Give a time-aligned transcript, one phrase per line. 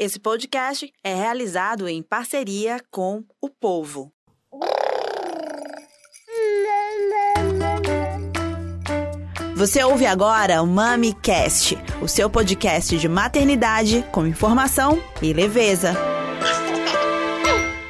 [0.00, 4.12] Esse podcast é realizado em parceria com o Povo.
[9.56, 15.94] Você ouve agora o MamiCast, o seu podcast de maternidade com informação e leveza.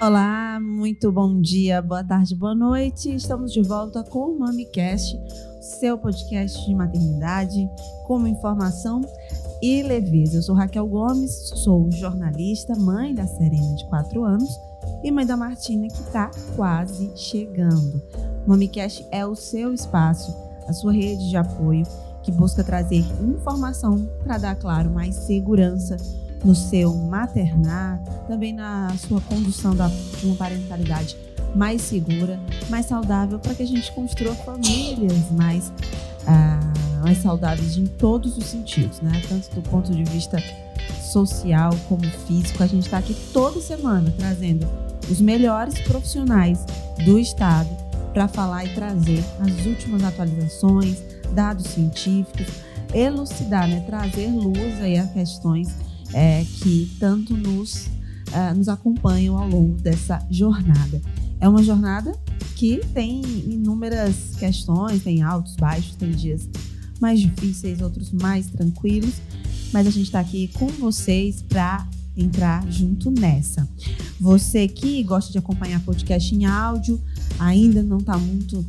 [0.00, 3.14] Olá, muito bom dia, boa tarde, boa noite.
[3.14, 5.14] Estamos de volta com o MamiCast,
[5.78, 7.68] seu podcast de maternidade
[8.06, 9.27] com informação e
[9.62, 10.36] leveza.
[10.36, 14.48] Eu sou Raquel Gomes, sou jornalista, mãe da Serena de 4 anos
[15.02, 18.02] e mãe da Martina que está quase chegando.
[18.46, 20.34] MamiCast é o seu espaço,
[20.66, 21.84] a sua rede de apoio
[22.22, 25.96] que busca trazer informação para dar, claro, mais segurança
[26.44, 31.16] no seu maternar, também na sua condução da, de uma parentalidade
[31.54, 32.38] mais segura,
[32.68, 35.72] mais saudável, para que a gente construa famílias mais
[36.28, 36.60] ah,
[37.02, 39.22] mais saudáveis em todos os sentidos, né?
[39.28, 40.42] Tanto do ponto de vista
[41.10, 42.62] social como físico.
[42.62, 44.68] A gente está aqui toda semana trazendo
[45.10, 46.64] os melhores profissionais
[47.04, 47.68] do Estado
[48.12, 51.02] para falar e trazer as últimas atualizações,
[51.34, 52.46] dados científicos,
[52.92, 53.80] elucidar, né?
[53.86, 55.74] trazer luz aí a questões
[56.12, 57.86] é, que tanto nos,
[58.28, 61.00] uh, nos acompanham ao longo dessa jornada.
[61.40, 62.12] É uma jornada
[62.58, 66.48] que tem inúmeras questões, tem altos, baixos, tem dias
[67.00, 69.14] mais difíceis, outros mais tranquilos,
[69.72, 71.86] mas a gente está aqui com vocês para
[72.16, 73.66] entrar junto nessa.
[74.20, 77.00] Você que gosta de acompanhar podcast em áudio,
[77.38, 78.66] ainda não está muito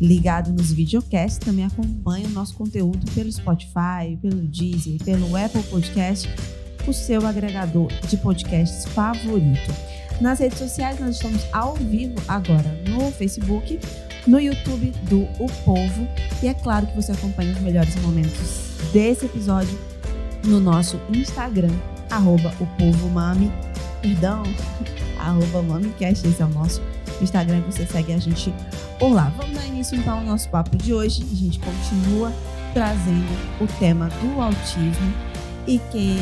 [0.00, 6.28] ligado nos videocasts, também acompanha o nosso conteúdo pelo Spotify, pelo Deezer, pelo Apple Podcast,
[6.88, 9.97] o seu agregador de podcasts favorito.
[10.20, 13.78] Nas redes sociais, nós estamos ao vivo agora no Facebook,
[14.26, 16.08] no YouTube do O Povo.
[16.42, 19.78] E é claro que você acompanha os melhores momentos desse episódio
[20.44, 21.72] no nosso Instagram,
[22.10, 23.52] arroba o Povo Mami,
[24.02, 24.42] perdão,
[25.20, 26.82] arroba MamiCast, esse é o nosso
[27.20, 28.52] Instagram, você segue a gente
[28.98, 29.32] por lá.
[29.36, 31.22] Vamos dar início então ao nosso papo de hoje.
[31.30, 32.32] A gente continua
[32.74, 33.28] trazendo
[33.60, 35.27] o tema do autismo.
[35.68, 36.16] E quem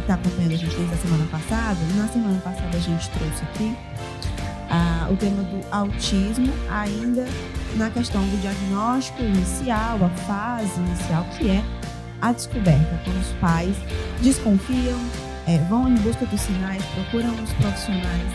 [0.00, 3.74] está acompanhando a gente desde a semana passada, na semana passada a gente trouxe aqui
[5.10, 7.26] o tema do autismo ainda
[7.76, 11.64] na questão do diagnóstico inicial, a fase inicial, que é
[12.20, 13.74] a descoberta, quando os pais
[14.22, 14.98] desconfiam,
[15.46, 18.32] é, vão em busca dos sinais, procuram os profissionais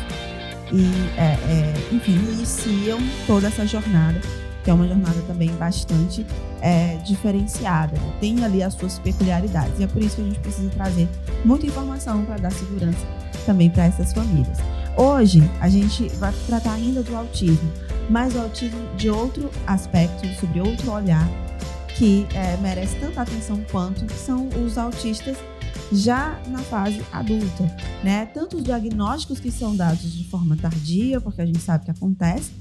[0.72, 4.20] e, é, é, enfim, iniciam toda essa jornada,
[4.68, 6.26] que é uma jornada também bastante
[6.62, 8.14] é, diferenciada, né?
[8.20, 9.80] tem ali as suas peculiaridades.
[9.80, 11.08] E é por isso que a gente precisa trazer
[11.46, 13.00] muita informação para dar segurança
[13.46, 14.58] também para essas famílias.
[14.98, 17.72] Hoje a gente vai tratar ainda do autismo,
[18.10, 21.26] mas o autismo de outro aspecto, sobre outro olhar,
[21.98, 25.38] que é, merece tanta atenção quanto são os autistas
[25.94, 27.74] já na fase adulta,
[28.04, 28.26] né?
[28.26, 32.52] Tanto os diagnósticos que são dados de forma tardia, porque a gente sabe que acontece,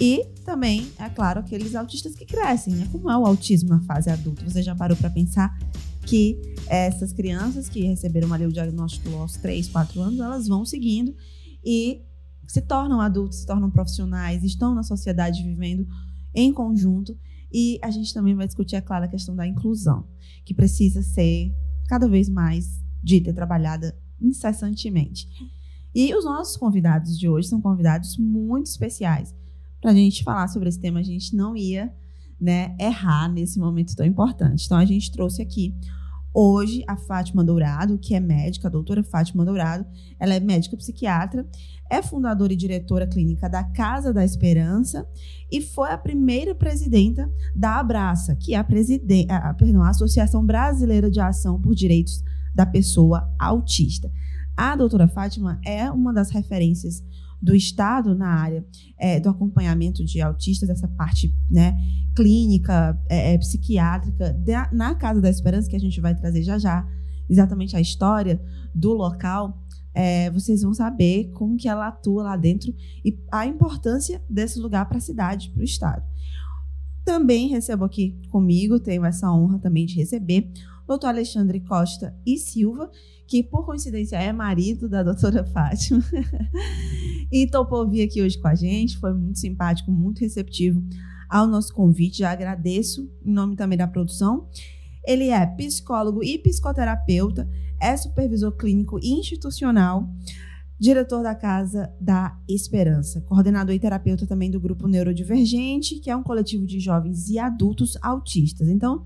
[0.00, 2.88] e também, é claro, aqueles autistas que crescem, né?
[2.90, 4.48] Como é o autismo na fase adulta?
[4.48, 5.56] Você já parou para pensar
[6.06, 11.14] que essas crianças que receberam ali o diagnóstico aos 3, 4 anos, elas vão seguindo
[11.64, 12.02] e
[12.46, 15.86] se tornam adultos, se tornam profissionais, estão na sociedade vivendo
[16.34, 17.16] em conjunto.
[17.52, 20.08] E a gente também vai discutir, é claro, a questão da inclusão,
[20.44, 21.54] que precisa ser
[21.86, 25.28] cada vez mais dita e trabalhada incessantemente.
[25.94, 29.34] E os nossos convidados de hoje são convidados muito especiais.
[29.82, 31.92] Para a gente falar sobre esse tema, a gente não ia
[32.40, 34.64] né, errar nesse momento tão importante.
[34.64, 35.74] Então, a gente trouxe aqui
[36.34, 39.84] Hoje, a Fátima Dourado, que é médica, a doutora Fátima Dourado,
[40.18, 41.46] ela é médica psiquiatra,
[41.90, 45.06] é fundadora e diretora clínica da Casa da Esperança
[45.50, 48.62] e foi a primeira presidenta da Abraça, que é a,
[49.50, 54.10] a, perdão, a Associação Brasileira de Ação por Direitos da Pessoa Autista.
[54.56, 57.04] A doutora Fátima é uma das referências
[57.42, 58.64] do Estado na área
[58.96, 61.76] é, do acompanhamento de autistas, essa parte né,
[62.14, 64.38] clínica, é, é, psiquiátrica,
[64.72, 66.86] na Casa da Esperança, que a gente vai trazer já já,
[67.28, 68.40] exatamente a história
[68.72, 69.60] do local,
[69.92, 72.72] é, vocês vão saber como que ela atua lá dentro
[73.04, 76.02] e a importância desse lugar para a cidade, para o Estado.
[77.04, 80.52] Também recebo aqui comigo, tenho essa honra também de receber
[80.86, 82.90] doutor Alexandre Costa e Silva,
[83.26, 86.02] que por coincidência é marido da doutora Fátima,
[87.30, 90.82] e topou vir aqui hoje com a gente, foi muito simpático, muito receptivo
[91.28, 94.48] ao nosso convite, já agradeço em nome também da produção.
[95.04, 97.48] Ele é psicólogo e psicoterapeuta,
[97.80, 100.08] é supervisor clínico institucional,
[100.78, 106.22] diretor da Casa da Esperança, coordenador e terapeuta também do grupo Neurodivergente, que é um
[106.22, 108.68] coletivo de jovens e adultos autistas.
[108.68, 109.04] Então,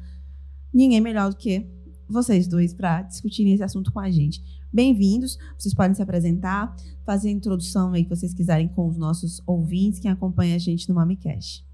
[0.77, 1.67] ninguém melhor do que
[2.07, 4.43] vocês dois para discutirem esse assunto com a gente.
[4.71, 5.39] bem-vindos.
[5.59, 10.01] Vocês podem se apresentar, fazer a introdução aí que vocês quiserem com os nossos ouvintes,
[10.01, 11.65] quem acompanha a gente no MamiCast.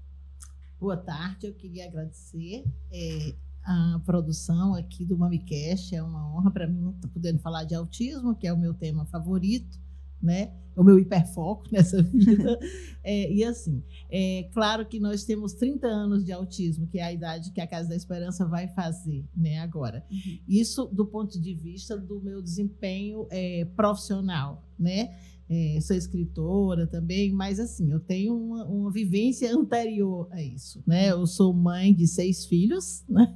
[0.79, 2.63] Boa tarde, eu queria agradecer
[2.93, 3.35] é,
[3.65, 5.93] a produção aqui do MamiCast.
[5.93, 9.05] É uma honra para mim estar podendo falar de autismo, que é o meu tema
[9.07, 9.82] favorito
[10.23, 10.53] né?
[10.75, 12.57] É o meu hiperfoco nessa vida.
[13.03, 17.13] é, e assim, é claro que nós temos 30 anos de autismo, que é a
[17.13, 20.03] idade que a Casa da Esperança vai fazer, né, agora.
[20.09, 20.39] Uhum.
[20.47, 25.15] Isso do ponto de vista do meu desempenho é, profissional, né?
[25.49, 31.11] É, sou escritora também, mas assim, eu tenho uma, uma, vivência anterior a isso, né?
[31.11, 33.35] Eu sou mãe de seis filhos, né?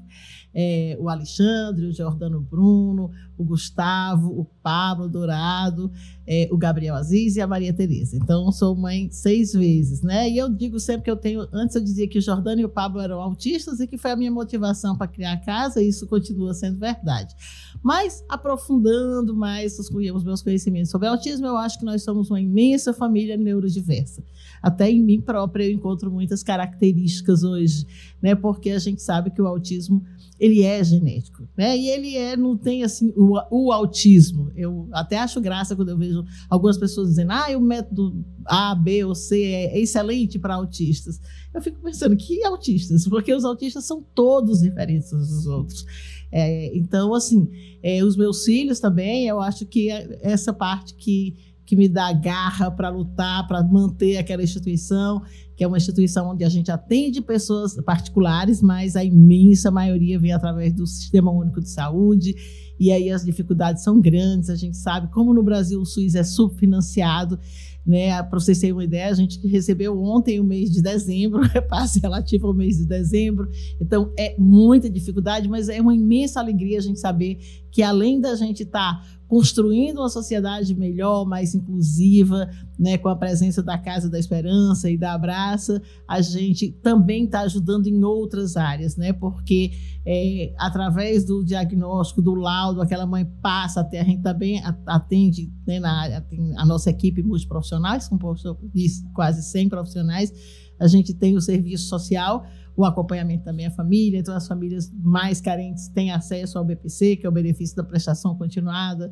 [0.60, 5.92] É, o Alexandre, o Jordano Bruno, o Gustavo, o Pablo Dourado,
[6.26, 8.18] é, o Gabriel Aziz e a Maria Tereza.
[8.18, 10.28] Então, sou mãe seis vezes, né?
[10.28, 11.48] E eu digo sempre que eu tenho.
[11.54, 14.16] Antes eu dizia que o Jordano e o Pablo eram autistas e que foi a
[14.16, 17.36] minha motivação para criar a casa, e isso continua sendo verdade.
[17.84, 22.42] Mas, aprofundando mais os, os meus conhecimentos sobre autismo, eu acho que nós somos uma
[22.42, 24.24] imensa família neurodiversa.
[24.62, 27.86] Até em mim própria eu encontro muitas características hoje,
[28.20, 28.34] né?
[28.34, 30.04] Porque a gente sabe que o autismo
[30.40, 31.76] ele é genético, né?
[31.76, 34.52] E ele é, não tem assim o, o, autismo.
[34.56, 39.04] Eu até acho graça quando eu vejo algumas pessoas dizendo, ah, o método A, B
[39.04, 41.20] ou C é excelente para autistas.
[41.54, 45.86] Eu fico pensando que autistas, porque os autistas são todos diferentes uns dos outros.
[46.32, 47.50] É, então, assim,
[47.82, 51.36] é, os meus filhos também, eu acho que é essa parte que
[51.68, 55.22] que me dá garra para lutar, para manter aquela instituição,
[55.54, 60.32] que é uma instituição onde a gente atende pessoas particulares, mas a imensa maioria vem
[60.32, 62.34] através do Sistema Único de Saúde,
[62.80, 64.50] e aí as dificuldades são grandes.
[64.50, 67.38] A gente sabe como no Brasil o SUS é subfinanciado.
[67.86, 68.22] Né?
[68.24, 72.48] Para vocês terem uma ideia, a gente recebeu ontem o mês de dezembro, repasse relativo
[72.48, 73.50] ao mês de dezembro.
[73.80, 77.40] Então, é muita dificuldade, mas é uma imensa alegria a gente saber
[77.72, 82.50] que além da gente estar tá construindo uma sociedade melhor, mais inclusiva,
[82.80, 87.42] né, com a presença da Casa da Esperança e da Abraça, a gente também está
[87.42, 89.72] ajudando em outras áreas, né, porque
[90.06, 95.80] é, através do diagnóstico, do laudo, aquela mãe passa até, a gente também atende né,
[95.80, 96.26] na área,
[96.56, 100.32] a nossa equipe multiprofissional, composta de quase 100 profissionais,
[100.80, 102.46] a gente tem o serviço social,
[102.78, 107.26] o acompanhamento também à família, então as famílias mais carentes têm acesso ao BPC, que
[107.26, 109.12] é o benefício da prestação continuada.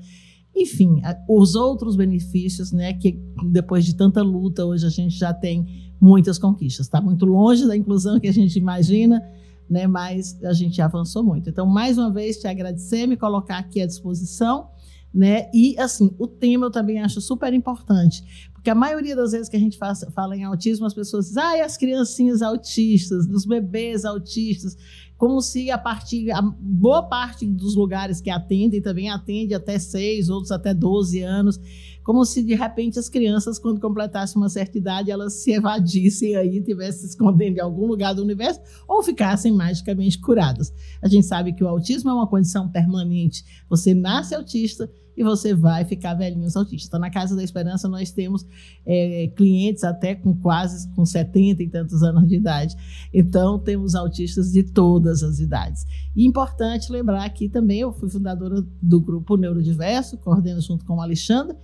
[0.55, 3.19] Enfim, os outros benefícios, né, que
[3.51, 5.65] depois de tanta luta, hoje a gente já tem
[5.99, 6.85] muitas conquistas.
[6.85, 9.19] Está muito longe da inclusão que a gente imagina,
[9.67, 11.49] né, mas a gente avançou muito.
[11.49, 14.69] Então, mais uma vez, te agradecer, me colocar aqui à disposição.
[15.15, 15.49] Né?
[15.53, 18.21] E assim, o tema eu também acho super importante,
[18.51, 19.79] porque a maioria das vezes que a gente
[20.13, 24.75] fala em autismo, as pessoas dizem, ah, as criancinhas autistas, os bebês autistas,
[25.17, 30.27] como se a partir, a boa parte dos lugares que atendem também atende até seis,
[30.27, 31.61] outros até 12 anos,
[32.05, 36.61] como se de repente as crianças, quando completassem uma certa idade, elas se evadissem aí,
[36.61, 40.71] tivessem se escondendo em algum lugar do universo, ou ficassem magicamente curadas.
[41.01, 43.43] A gente sabe que o autismo é uma condição permanente.
[43.67, 44.87] Você nasce autista,
[45.17, 46.87] e você vai ficar velhinho autista.
[46.87, 48.45] Então, na Casa da Esperança, nós temos
[48.85, 52.75] é, clientes até com quase com 70 e tantos anos de idade.
[53.13, 55.85] Então, temos autistas de todas as idades.
[56.15, 61.01] E importante lembrar que também eu fui fundadora do grupo Neurodiverso, coordeno junto com o
[61.01, 61.55] Alexandre,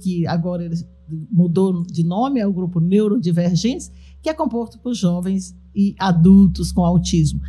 [0.00, 0.68] que agora
[1.30, 3.90] mudou de nome, é o grupo Neurodivergentes,
[4.22, 7.40] que é composto por jovens e adultos com autismo.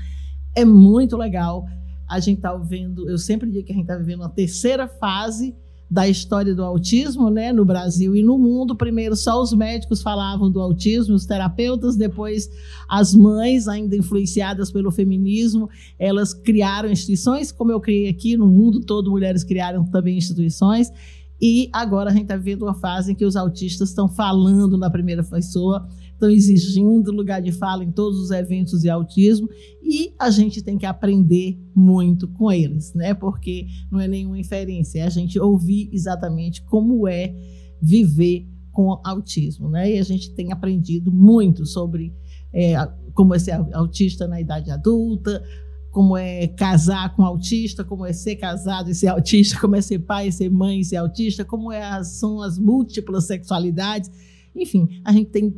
[0.55, 1.65] É muito legal
[2.07, 5.53] a gente está vivendo, eu sempre digo que a gente está vivendo uma terceira fase
[5.89, 8.75] da história do autismo, né, no Brasil e no mundo.
[8.75, 12.49] Primeiro, só os médicos falavam do autismo, os terapeutas, depois
[12.89, 18.81] as mães, ainda influenciadas pelo feminismo, elas criaram instituições, como eu criei aqui no mundo
[18.81, 20.91] todo, mulheres criaram também instituições.
[21.39, 24.89] E agora a gente está vivendo uma fase em que os autistas estão falando na
[24.89, 29.47] primeira pessoa estão exigindo lugar de fala em todos os eventos de autismo
[29.83, 33.13] e a gente tem que aprender muito com eles, né?
[33.13, 37.35] Porque não é nenhuma inferência, é a gente ouvir exatamente como é
[37.79, 39.95] viver com autismo, né?
[39.95, 42.13] E a gente tem aprendido muito sobre
[42.51, 42.73] é,
[43.13, 45.43] como é ser autista na idade adulta,
[45.91, 49.99] como é casar com autista, como é ser casado e ser autista, como é ser
[49.99, 54.11] pai e ser mãe e ser autista, como é são as múltiplas sexualidades.
[54.55, 55.55] Enfim, a gente tem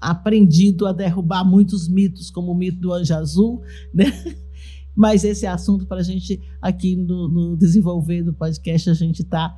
[0.00, 4.04] aprendido a derrubar muitos mitos, como o mito do anjo azul, né?
[4.94, 9.54] Mas esse assunto para a gente aqui no, no, desenvolver do podcast a gente está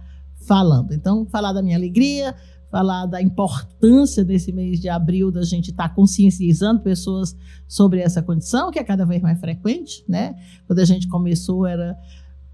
[0.46, 0.92] falando.
[0.92, 2.34] Então, falar da minha alegria,
[2.70, 8.22] falar da importância desse mês de abril da gente estar tá conscientizando pessoas sobre essa
[8.22, 10.34] condição, que é cada vez mais frequente, né?
[10.66, 11.96] Quando a gente começou era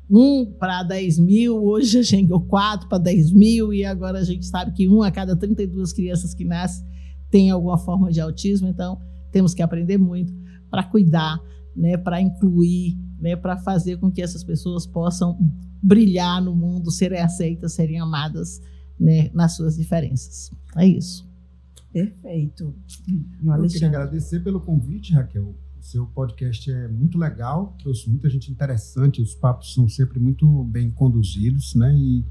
[0.08, 4.24] um para 10 mil, hoje a gente, ou quatro para 10 mil, e agora a
[4.24, 6.86] gente sabe que um a cada 32 crianças que nascem
[7.30, 9.00] tem alguma forma de autismo, então
[9.32, 10.32] temos que aprender muito
[10.70, 11.38] para cuidar,
[11.74, 15.36] né, para incluir, né, para fazer com que essas pessoas possam
[15.82, 18.60] brilhar no mundo, serem aceitas, serem amadas
[18.98, 20.50] né, nas suas diferenças.
[20.76, 21.28] É isso.
[21.92, 22.74] Perfeito.
[23.44, 25.54] Eu queria agradecer pelo convite, Raquel.
[25.78, 30.64] O seu podcast é muito legal, trouxe muita gente interessante, os papos são sempre muito
[30.64, 31.94] bem conduzidos, né?
[31.94, 32.24] E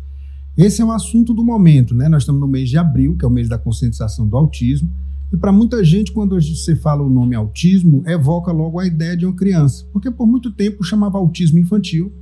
[0.57, 2.09] esse é um assunto do momento, né?
[2.09, 4.91] Nós estamos no mês de abril, que é o mês da conscientização do autismo,
[5.33, 9.25] e para muita gente, quando você fala o nome autismo, evoca logo a ideia de
[9.25, 12.13] uma criança, porque por muito tempo chamava autismo infantil,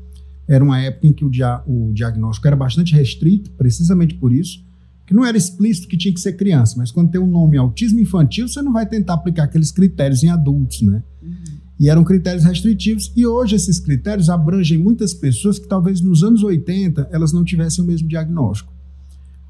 [0.54, 4.62] era uma época em que o, dia, o diagnóstico era bastante restrito, precisamente por isso,
[5.08, 7.58] que não era explícito que tinha que ser criança, mas quando tem o um nome
[7.58, 11.02] autismo infantil, você não vai tentar aplicar aqueles critérios em adultos, né?
[11.24, 11.32] Uhum.
[11.80, 16.44] E eram critérios restritivos, e hoje esses critérios abrangem muitas pessoas que talvez nos anos
[16.44, 18.74] 80 elas não tivessem o mesmo diagnóstico.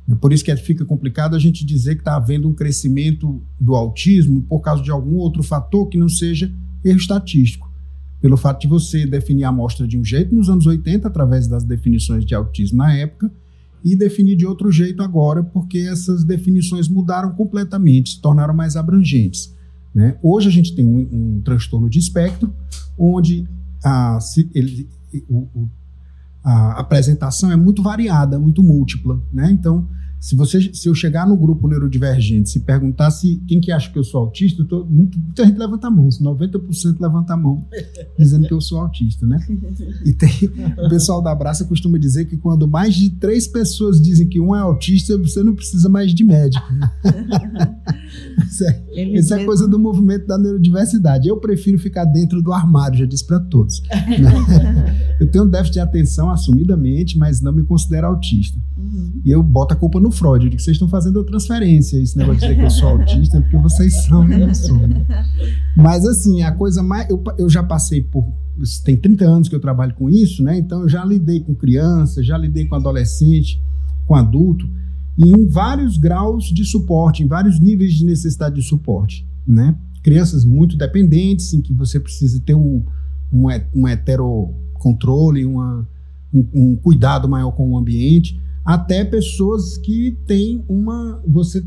[0.07, 3.75] É por isso que fica complicado a gente dizer que está havendo um crescimento do
[3.75, 6.53] autismo por causa de algum outro fator que não seja
[6.83, 7.70] erro estatístico
[8.21, 11.63] pelo fato de você definir a amostra de um jeito nos anos 80, através das
[11.63, 13.31] definições de autismo na época,
[13.83, 19.55] e definir de outro jeito agora, porque essas definições mudaram completamente, se tornaram mais abrangentes.
[19.93, 20.15] Né?
[20.21, 22.53] Hoje a gente tem um, um transtorno de espectro,
[22.95, 23.47] onde
[23.83, 24.87] a, se, ele,
[25.27, 25.69] o, o,
[26.43, 29.19] a apresentação é muito variada, muito múltipla.
[29.33, 29.49] Né?
[29.51, 29.87] Então,
[30.21, 33.97] se, você, se eu chegar no grupo neurodivergente, se perguntar se quem que acha que
[33.97, 37.65] eu sou autista, tô, muito, muita gente levanta a mão, 90% levanta a mão,
[38.19, 39.43] dizendo que eu sou autista, né?
[40.05, 40.29] E tem,
[40.77, 44.55] o pessoal da Abraça costuma dizer que quando mais de três pessoas dizem que um
[44.55, 46.67] é autista, você não precisa mais de médico.
[48.45, 48.83] isso é,
[49.17, 51.27] isso é coisa do movimento da neurodiversidade.
[51.27, 53.81] Eu prefiro ficar dentro do armário, já disse para todos.
[53.89, 55.17] Né?
[55.19, 58.59] Eu tenho um déficit de atenção assumidamente, mas não me considero autista.
[58.91, 59.21] Uhum.
[59.23, 60.43] E eu boto a culpa no Freud.
[60.43, 61.97] Eu digo que vocês estão fazendo transferência.
[61.97, 64.27] Esse negócio de dizer que eu sou autista é porque vocês são.
[64.27, 64.51] Né?
[65.77, 67.09] Mas assim, a coisa mais.
[67.09, 68.25] Eu, eu já passei por.
[68.83, 70.57] Tem 30 anos que eu trabalho com isso, né?
[70.57, 73.61] Então eu já lidei com criança, já lidei com adolescente,
[74.05, 74.69] com adulto,
[75.17, 79.73] e em vários graus de suporte, em vários níveis de necessidade de suporte, né?
[80.03, 82.83] Crianças muito dependentes, em que você precisa ter um,
[83.31, 85.87] um, um heterocontrole, uma,
[86.33, 91.21] um, um cuidado maior com o ambiente até pessoas que têm uma.
[91.27, 91.63] Você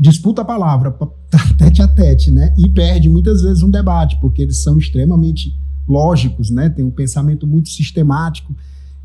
[0.00, 0.90] disputa a palavra
[1.56, 2.54] tete a tete, né?
[2.58, 5.54] E perde muitas vezes um debate, porque eles são extremamente
[5.86, 6.68] lógicos, né?
[6.68, 8.54] Tem um pensamento muito sistemático.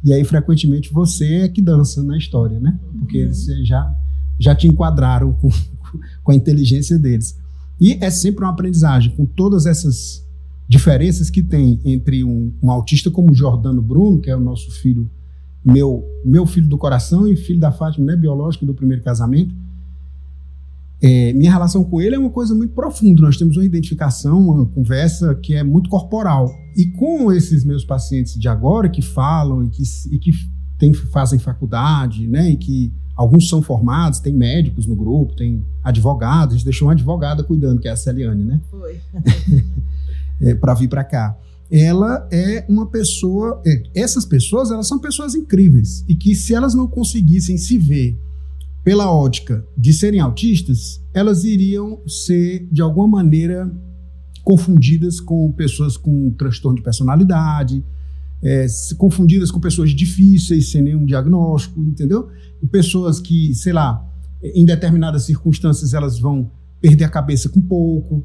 [0.04, 2.80] E aí, frequentemente, você é que dança na história, né?
[3.00, 3.26] Porque uhum.
[3.26, 3.96] eles já,
[4.40, 5.50] já te enquadraram com,
[6.24, 7.38] com a inteligência deles.
[7.80, 10.26] E é sempre uma aprendizagem, com todas essas
[10.68, 14.72] diferenças que tem entre um, um autista como o Jordano Bruno, que é o nosso
[14.72, 15.10] filho
[15.68, 19.54] meu, meu filho do coração e filho da Fátima, né, biológico do primeiro casamento.
[21.02, 23.22] É, minha relação com ele é uma coisa muito profunda.
[23.22, 26.50] Nós temos uma identificação, uma conversa que é muito corporal.
[26.76, 30.32] E com esses meus pacientes de agora que falam e que, e que
[30.80, 36.56] tem, fazem faculdade, né, e que alguns são formados, tem médicos no grupo, tem advogados.
[36.56, 38.62] A gente deixou uma advogada cuidando, que é a Celiane, né?
[38.72, 39.00] Foi.
[40.42, 41.38] é, para vir para cá
[41.72, 43.62] ela é uma pessoa.
[43.66, 46.04] É, essas pessoas, elas são pessoas incríveis.
[46.08, 48.18] E que se elas não conseguissem se ver
[48.84, 53.70] pela ótica de serem autistas, elas iriam ser, de alguma maneira,
[54.44, 57.84] confundidas com pessoas com transtorno de personalidade,
[58.42, 58.66] é,
[58.98, 62.30] confundidas com pessoas difíceis, sem nenhum diagnóstico, entendeu?
[62.64, 64.06] E pessoas que, sei lá,
[64.42, 68.24] em determinadas circunstâncias elas vão perder a cabeça com pouco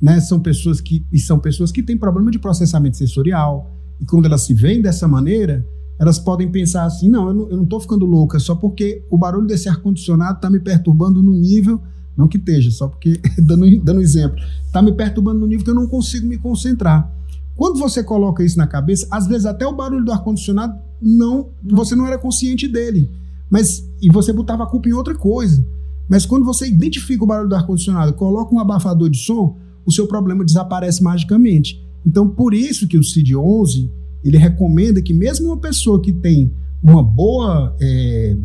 [0.00, 4.26] né, são pessoas que e são pessoas que têm problema de processamento sensorial e quando
[4.26, 5.66] elas se veem dessa maneira
[5.98, 9.68] elas podem pensar assim não eu não estou ficando louca só porque o barulho desse
[9.68, 11.80] ar condicionado está me perturbando no nível
[12.16, 14.40] não que esteja só porque dando dando exemplo
[14.74, 17.08] está me perturbando no nível que eu não consigo me concentrar.
[17.54, 21.50] Quando você coloca isso na cabeça às vezes até o barulho do ar condicionado não.
[21.62, 23.08] você não era consciente dele.
[23.48, 25.64] Mas e você botava a culpa em outra coisa.
[26.08, 29.92] Mas quando você identifica o barulho do ar condicionado coloca um abafador de som o
[29.92, 31.82] seu problema desaparece magicamente.
[32.06, 33.90] Então, por isso que o CID-11
[34.22, 38.36] ele recomenda que mesmo uma pessoa que tem uma boa é,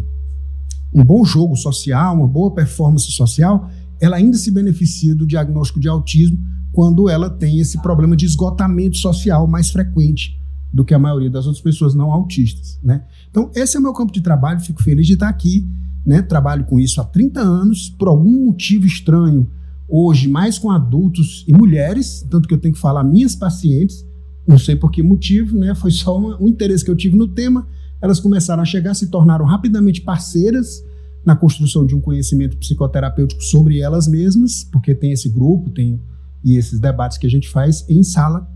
[0.94, 3.70] um bom jogo social, uma boa performance social,
[4.00, 6.38] ela ainda se beneficia do diagnóstico de autismo
[6.72, 10.40] quando ela tem esse problema de esgotamento social mais frequente
[10.72, 13.04] do que a maioria das outras pessoas não autistas, né?
[13.30, 15.68] Então, esse é o meu campo de trabalho, fico feliz de estar aqui,
[16.06, 16.22] né?
[16.22, 19.50] Trabalho com isso há 30 anos, por algum motivo estranho,
[19.90, 24.06] hoje mais com adultos e mulheres, tanto que eu tenho que falar minhas pacientes,
[24.48, 25.76] não sei por que motivo, né?
[25.76, 27.68] Foi só uma, um interesse que eu tive no tema.
[28.02, 30.84] Elas começaram a chegar, se tornaram rapidamente parceiras
[31.26, 36.00] na construção de um conhecimento psicoterapêutico sobre elas mesmas, porque tem esse grupo, tem
[36.44, 38.50] e esses debates que a gente faz em sala,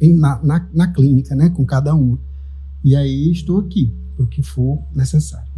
[0.00, 2.18] em, na, na, na clínica, né, com cada uma.
[2.84, 5.51] E aí estou aqui, o que for necessário.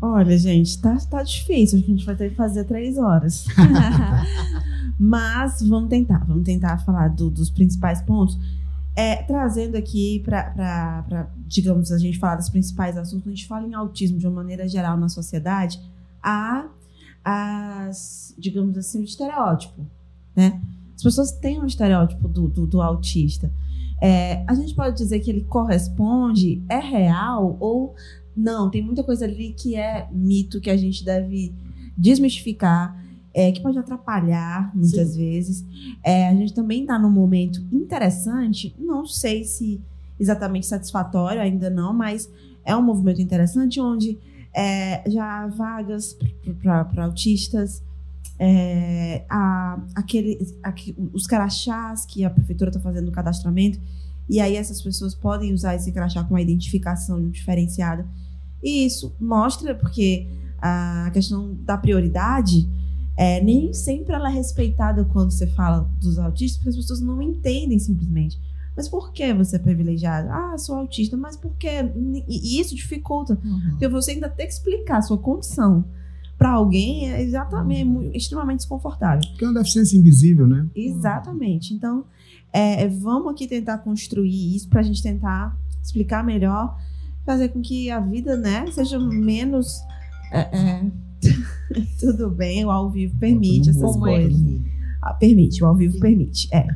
[0.00, 3.46] Olha, gente, tá, tá difícil, a gente vai ter que fazer três horas.
[4.98, 8.38] Mas vamos tentar, vamos tentar falar do, dos principais pontos.
[8.94, 13.74] É, trazendo aqui para, digamos, a gente falar dos principais assuntos, a gente fala em
[13.74, 15.80] autismo de uma maneira geral na sociedade,
[16.22, 16.66] há
[17.24, 19.86] as, digamos assim, o estereótipo,
[20.34, 20.60] né?
[20.96, 23.52] As pessoas têm um estereótipo do, do, do autista.
[24.00, 27.94] É, a gente pode dizer que ele corresponde, é real ou
[28.38, 28.70] não?
[28.70, 31.52] Tem muita coisa ali que é mito que a gente deve
[31.96, 32.96] desmistificar,
[33.34, 35.18] é, que pode atrapalhar muitas Sim.
[35.18, 35.64] vezes.
[36.02, 39.80] É, a gente também está num momento interessante, não sei se
[40.18, 42.30] exatamente satisfatório, ainda não, mas
[42.64, 44.18] é um movimento interessante onde
[44.54, 46.16] é, já há vagas
[46.62, 47.82] para autistas,
[48.38, 50.38] é, a, aquele,
[51.12, 53.80] os crachás que a prefeitura está fazendo no cadastramento,
[54.28, 58.06] e aí essas pessoas podem usar esse crachá com uma identificação diferenciada.
[58.62, 60.28] E isso mostra, porque
[60.60, 62.68] a questão da prioridade,
[63.16, 67.20] é, nem sempre ela é respeitada quando você fala dos autistas, porque as pessoas não
[67.22, 68.38] entendem simplesmente.
[68.76, 70.28] Mas por que você é privilegiado?
[70.30, 71.90] Ah, sou autista, mas por quê?
[72.28, 73.36] E isso dificulta.
[73.44, 73.70] Uhum.
[73.70, 75.84] Porque você ainda tem que explicar a sua condição
[76.38, 79.28] para alguém é exatamente é extremamente desconfortável.
[79.30, 80.68] Porque é uma deficiência invisível, né?
[80.74, 81.74] Exatamente.
[81.74, 82.04] Então,
[82.52, 86.78] é, vamos aqui tentar construir isso para a gente tentar explicar melhor,
[87.28, 89.80] fazer com que a vida, né, seja menos.
[90.32, 90.82] É, é
[92.00, 94.40] tudo bem, o ao vivo permite essas coisas.
[95.02, 96.00] Ah, permite, o ao vivo Sim.
[96.00, 96.48] permite.
[96.50, 96.66] É.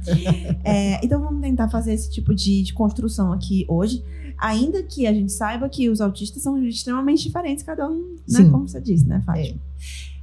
[0.65, 1.05] é.
[1.05, 4.05] então vamos tentar fazer esse tipo de, de construção aqui hoje
[4.39, 8.69] ainda que a gente saiba que os autistas são extremamente diferentes, cada um, né, como
[8.69, 9.61] você disse, né, Fátima?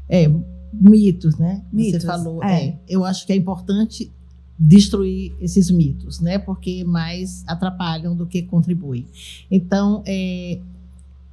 [0.09, 0.31] É, é
[0.73, 1.63] mitos, né?
[1.71, 2.43] Mitos, você falou.
[2.43, 2.65] É.
[2.65, 2.79] é.
[2.87, 4.11] eu acho que é importante
[4.59, 6.37] destruir esses mitos, né?
[6.37, 9.05] Porque mais atrapalham do que contribuem.
[9.49, 10.59] Então, é,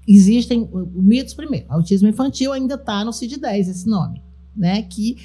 [0.07, 1.67] existem mitos primeiro.
[1.69, 4.23] Autismo infantil ainda está no CID-10, esse nome,
[4.55, 4.83] né?
[4.83, 5.17] Que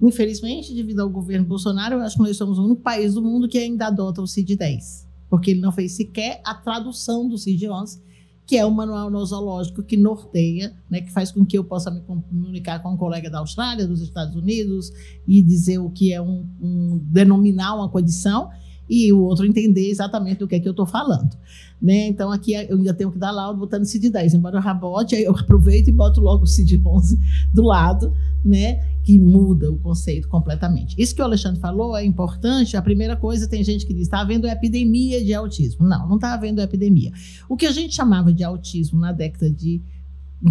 [0.00, 3.48] infelizmente, devido ao governo Bolsonaro, eu acho que nós somos o único país do mundo
[3.48, 8.00] que ainda adota o CID-10 porque ele não fez sequer a tradução do CID-11,
[8.48, 12.00] que é o manual nosológico que norteia, né, que faz com que eu possa me
[12.00, 14.90] comunicar com um colega da Austrália, dos Estados Unidos,
[15.26, 18.48] e dizer o que é um, um denominar uma condição,
[18.88, 21.36] e o outro entender exatamente do que é que eu estou falando.
[21.80, 22.08] Né?
[22.08, 25.24] Então, aqui eu ainda tenho que dar laudo botando CID 10, embora eu rabote, aí
[25.24, 27.18] eu aproveito e boto logo o CID 11
[27.52, 28.12] do lado,
[28.44, 28.80] né?
[29.04, 30.94] que muda o conceito completamente.
[30.98, 32.76] Isso que o Alexandre falou é importante.
[32.76, 35.86] A primeira coisa, tem gente que diz, está havendo epidemia de autismo.
[35.86, 37.10] Não, não está havendo epidemia.
[37.48, 39.80] O que a gente chamava de autismo na década de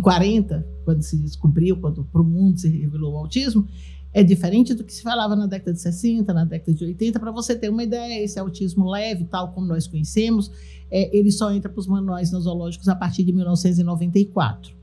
[0.01, 3.67] 40, quando se descobriu, quando para o mundo se revelou o autismo,
[4.13, 7.19] é diferente do que se falava na década de 60, na década de 80.
[7.19, 10.51] Para você ter uma ideia, esse autismo leve, tal como nós conhecemos,
[10.89, 14.73] é, ele só entra para os manuais nosológicos a partir de 1994.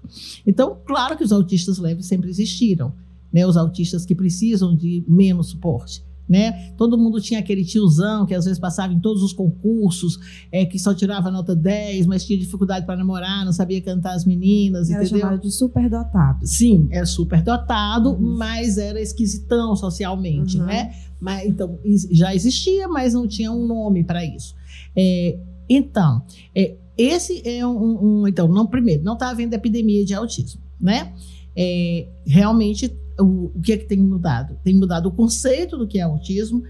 [0.47, 2.93] Então, claro que os autistas leves sempre existiram,
[3.33, 3.47] né?
[3.47, 6.73] os autistas que precisam de menos suporte né?
[6.77, 10.19] Todo mundo tinha aquele tiozão que às vezes passava em todos os concursos,
[10.51, 14.25] é, que só tirava nota 10, mas tinha dificuldade para namorar, não sabia cantar as
[14.25, 15.21] meninas, era entendeu?
[15.21, 16.47] chamado de superdotado.
[16.47, 18.37] Sim, era superdotado, uhum.
[18.37, 20.67] mas era esquisitão socialmente, uhum.
[20.67, 20.95] né?
[21.21, 21.79] Mas, então,
[22.11, 24.55] já existia, mas não tinha um nome para isso.
[24.97, 26.23] É, então,
[26.55, 31.13] é, esse é um, um, Então, não, primeiro, não está havendo epidemia de autismo, né?
[31.57, 32.91] É, realmente
[33.21, 34.59] o, o que é que tem mudado?
[34.63, 36.63] Tem mudado o conceito do que é autismo.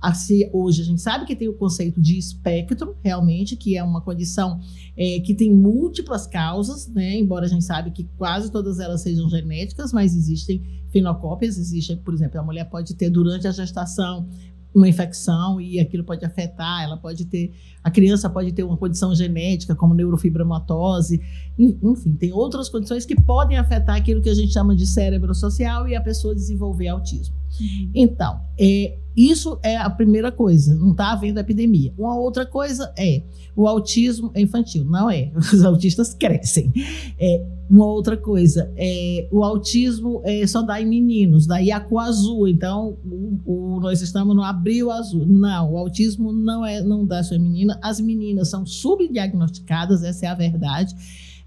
[0.00, 4.00] Assim, hoje a gente sabe que tem o conceito de espectro, realmente, que é uma
[4.00, 4.58] condição
[4.96, 7.18] é, que tem múltiplas causas, né?
[7.18, 12.14] embora a gente sabe que quase todas elas sejam genéticas, mas existem fenocópias, existem, por
[12.14, 14.26] exemplo, a mulher pode ter durante a gestação
[14.74, 17.52] uma infecção e aquilo pode afetar, ela pode ter,
[17.82, 21.20] a criança pode ter uma condição genética como neurofibromatose,
[21.58, 25.88] enfim, tem outras condições que podem afetar aquilo que a gente chama de cérebro social
[25.88, 27.39] e a pessoa desenvolver autismo.
[27.58, 27.90] Uhum.
[27.94, 31.92] Então, é, isso é a primeira coisa, não está havendo epidemia.
[31.98, 33.22] Uma outra coisa é
[33.56, 36.72] o autismo infantil, não é, os autistas crescem.
[37.18, 42.00] É, uma outra coisa, é, o autismo é, só dá em meninos, daí a cor
[42.00, 45.26] azul, então o, o, nós estamos no abril azul.
[45.26, 50.26] Não, o autismo não, é, não dá só em menina, as meninas são subdiagnosticadas, essa
[50.26, 50.94] é a verdade.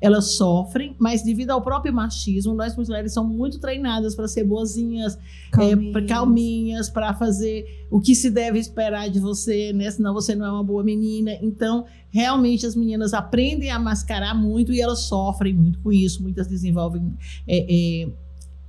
[0.03, 5.17] Elas sofrem, mas devido ao próprio machismo, nós mulheres somos muito treinadas para ser boazinhas,
[5.49, 9.89] calminhas, é, calminhas para fazer o que se deve esperar de você, né?
[9.89, 11.31] Senão você não é uma boa menina.
[11.41, 16.21] Então, realmente as meninas aprendem a mascarar muito e elas sofrem muito com isso.
[16.21, 17.13] Muitas desenvolvem
[17.47, 18.09] é, é,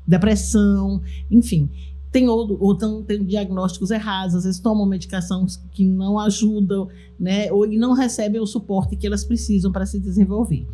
[0.07, 1.68] depressão, enfim
[2.14, 6.87] tem ou, ou tão, tem diagnósticos errados, às vezes tomam medicação que não ajudam,
[7.18, 10.64] né, ou não recebem o suporte que elas precisam para se desenvolver.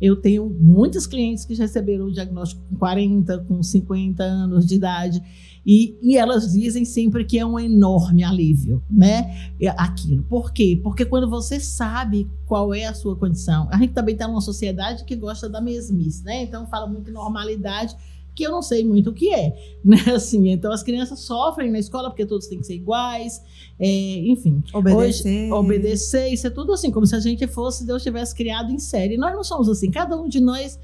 [0.00, 5.22] Eu tenho muitas clientes que receberam o diagnóstico com 40, com 50 anos de idade,
[5.66, 9.52] e, e, elas dizem sempre que é um enorme alívio, né?
[9.76, 10.22] Aquilo.
[10.22, 10.78] Por quê?
[10.80, 15.04] Porque quando você sabe qual é a sua condição, a gente também está numa sociedade
[15.04, 16.44] que gosta da mesmice, né?
[16.44, 17.96] Então fala muito normalidade
[18.32, 19.96] que eu não sei muito o que é, né?
[20.14, 23.42] Assim, então as crianças sofrem na escola porque todos têm que ser iguais,
[23.78, 23.86] é,
[24.28, 24.62] enfim.
[24.72, 25.30] Obedecer.
[25.30, 28.78] Hoje, obedecer, isso é tudo assim, como se a gente fosse, Deus tivesse criado em
[28.78, 29.16] série.
[29.16, 30.78] Nós não somos assim, cada um de nós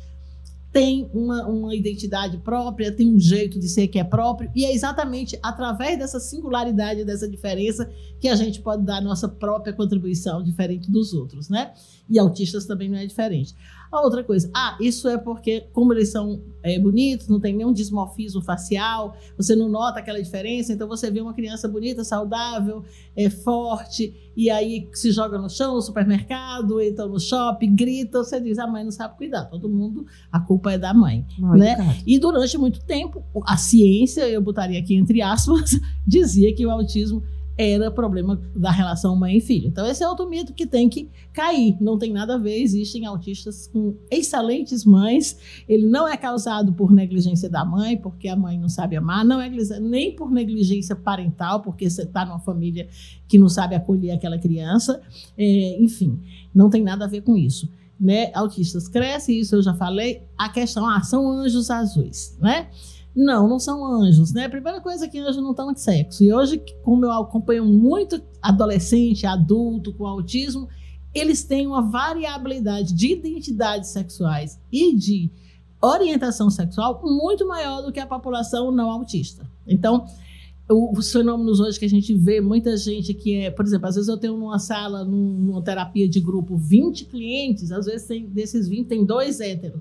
[0.72, 4.72] tem uma, uma identidade própria, tem um jeito de ser que é próprio, e é
[4.72, 10.42] exatamente através dessa singularidade, dessa diferença, que a gente pode dar a nossa própria contribuição
[10.42, 11.72] diferente dos outros, né?
[12.08, 13.54] E autistas também não é diferente.
[13.92, 17.74] A outra coisa, ah, isso é porque, como eles são é, bonitos, não tem nenhum
[17.74, 22.82] dismorfismo facial, você não nota aquela diferença, então você vê uma criança bonita, saudável,
[23.14, 28.40] é, forte, e aí se joga no chão, no supermercado, então no shopping, grita, você
[28.40, 31.26] diz, a mãe não sabe cuidar, todo mundo, a culpa é da mãe.
[31.58, 31.76] né?
[32.06, 37.22] E durante muito tempo, a ciência, eu botaria aqui entre aspas, dizia que o autismo
[37.56, 39.68] era problema da relação mãe e filho.
[39.68, 41.76] Então, esse é outro mito que tem que cair.
[41.80, 42.60] Não tem nada a ver.
[42.60, 45.36] Existem autistas com excelentes mães.
[45.68, 49.40] Ele não é causado por negligência da mãe, porque a mãe não sabe amar, não
[49.40, 52.88] é nem por negligência parental, porque você está numa família
[53.28, 55.00] que não sabe acolher aquela criança.
[55.36, 56.18] É, enfim,
[56.54, 57.68] não tem nada a ver com isso.
[58.00, 58.32] Né?
[58.34, 60.22] Autistas crescem, isso eu já falei.
[60.36, 62.68] A questão, ah, são anjos azuis, né?
[63.14, 64.46] Não, não são anjos, né?
[64.46, 66.24] A primeira coisa é que anjos não estão de sexo.
[66.24, 70.68] E hoje, como eu acompanho muito adolescente, adulto com autismo,
[71.14, 75.30] eles têm uma variabilidade de identidades sexuais e de
[75.80, 79.46] orientação sexual muito maior do que a população não autista.
[79.66, 80.06] Então,
[80.68, 84.08] os fenômenos hoje que a gente vê, muita gente que é, por exemplo, às vezes
[84.08, 88.86] eu tenho numa sala, numa terapia de grupo, 20 clientes, às vezes tem, desses 20
[88.86, 89.80] tem dois héteros.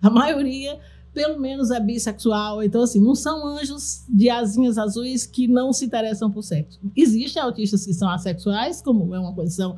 [0.00, 0.80] A maioria
[1.14, 2.62] pelo menos é bissexual.
[2.62, 6.80] Então, assim, não são anjos de asinhas azuis que não se interessam por sexo.
[6.96, 9.76] Existem autistas que são assexuais, como é uma condição.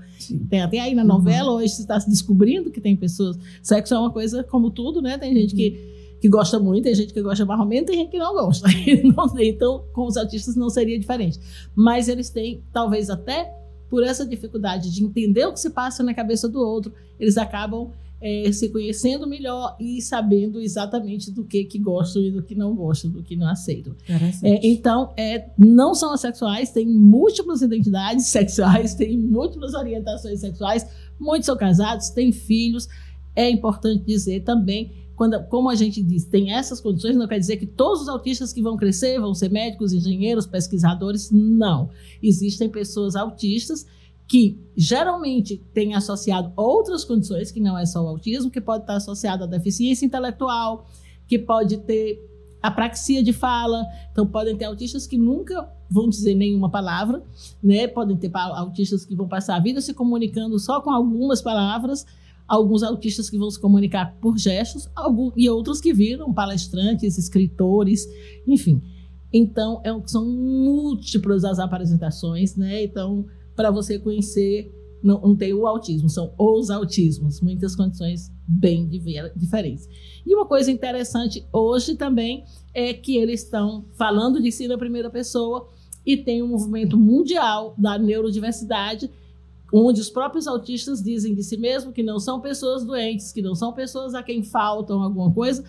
[0.48, 1.08] Tem até aí na uhum.
[1.08, 1.56] novela, uhum.
[1.58, 3.36] hoje se está se descobrindo que tem pessoas.
[3.62, 5.18] Sexo é uma coisa como tudo, né?
[5.18, 8.10] Tem gente que, que gosta muito, tem gente que gosta mais ou menos, tem gente
[8.10, 8.68] que não gosta.
[9.42, 11.40] então, com os autistas não seria diferente.
[11.74, 13.52] Mas eles têm, talvez até
[13.90, 17.90] por essa dificuldade de entender o que se passa na cabeça do outro, eles acabam
[18.24, 22.74] é, se conhecendo melhor e sabendo exatamente do que, que gostam e do que não
[22.74, 23.94] gostam, do que não aceitam.
[24.42, 30.86] É, então, é, não são assexuais, têm múltiplas identidades sexuais, têm múltiplas orientações sexuais,
[31.20, 32.88] muitos são casados, têm filhos.
[33.36, 37.58] É importante dizer também quando, como a gente diz, tem essas condições, não quer dizer
[37.58, 41.30] que todos os autistas que vão crescer vão ser médicos, engenheiros, pesquisadores.
[41.30, 41.90] Não.
[42.22, 43.86] Existem pessoas autistas
[44.26, 48.96] que geralmente tem associado outras condições, que não é só o autismo, que pode estar
[48.96, 50.86] associado à deficiência intelectual,
[51.26, 52.18] que pode ter
[52.62, 53.84] apraxia de fala.
[54.10, 57.22] Então, podem ter autistas que nunca vão dizer nenhuma palavra,
[57.62, 57.86] né?
[57.86, 62.06] Podem ter autistas que vão passar a vida se comunicando só com algumas palavras,
[62.48, 68.08] alguns autistas que vão se comunicar por gestos, alguns, e outros que viram palestrantes, escritores,
[68.46, 68.82] enfim.
[69.30, 72.82] Então, é, são múltiplas as apresentações, né?
[72.84, 78.88] Então, para você conhecer, não, não tem o autismo, são os autismos, muitas condições bem
[79.36, 79.88] diferentes.
[80.26, 85.10] E uma coisa interessante hoje também é que eles estão falando de si na primeira
[85.10, 85.68] pessoa
[86.06, 89.10] e tem um movimento mundial da neurodiversidade,
[89.72, 93.54] onde os próprios autistas dizem de si mesmo que não são pessoas doentes, que não
[93.54, 95.64] são pessoas a quem faltam alguma coisa,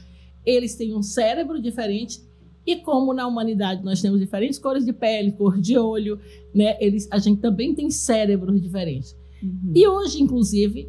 [0.45, 2.21] eles têm um cérebro diferente
[2.65, 6.19] e como na humanidade nós temos diferentes cores de pele, cor de olho,
[6.53, 6.75] né?
[6.79, 9.15] Eles, a gente também tem cérebros diferentes.
[9.41, 9.71] Uhum.
[9.75, 10.87] E hoje, inclusive,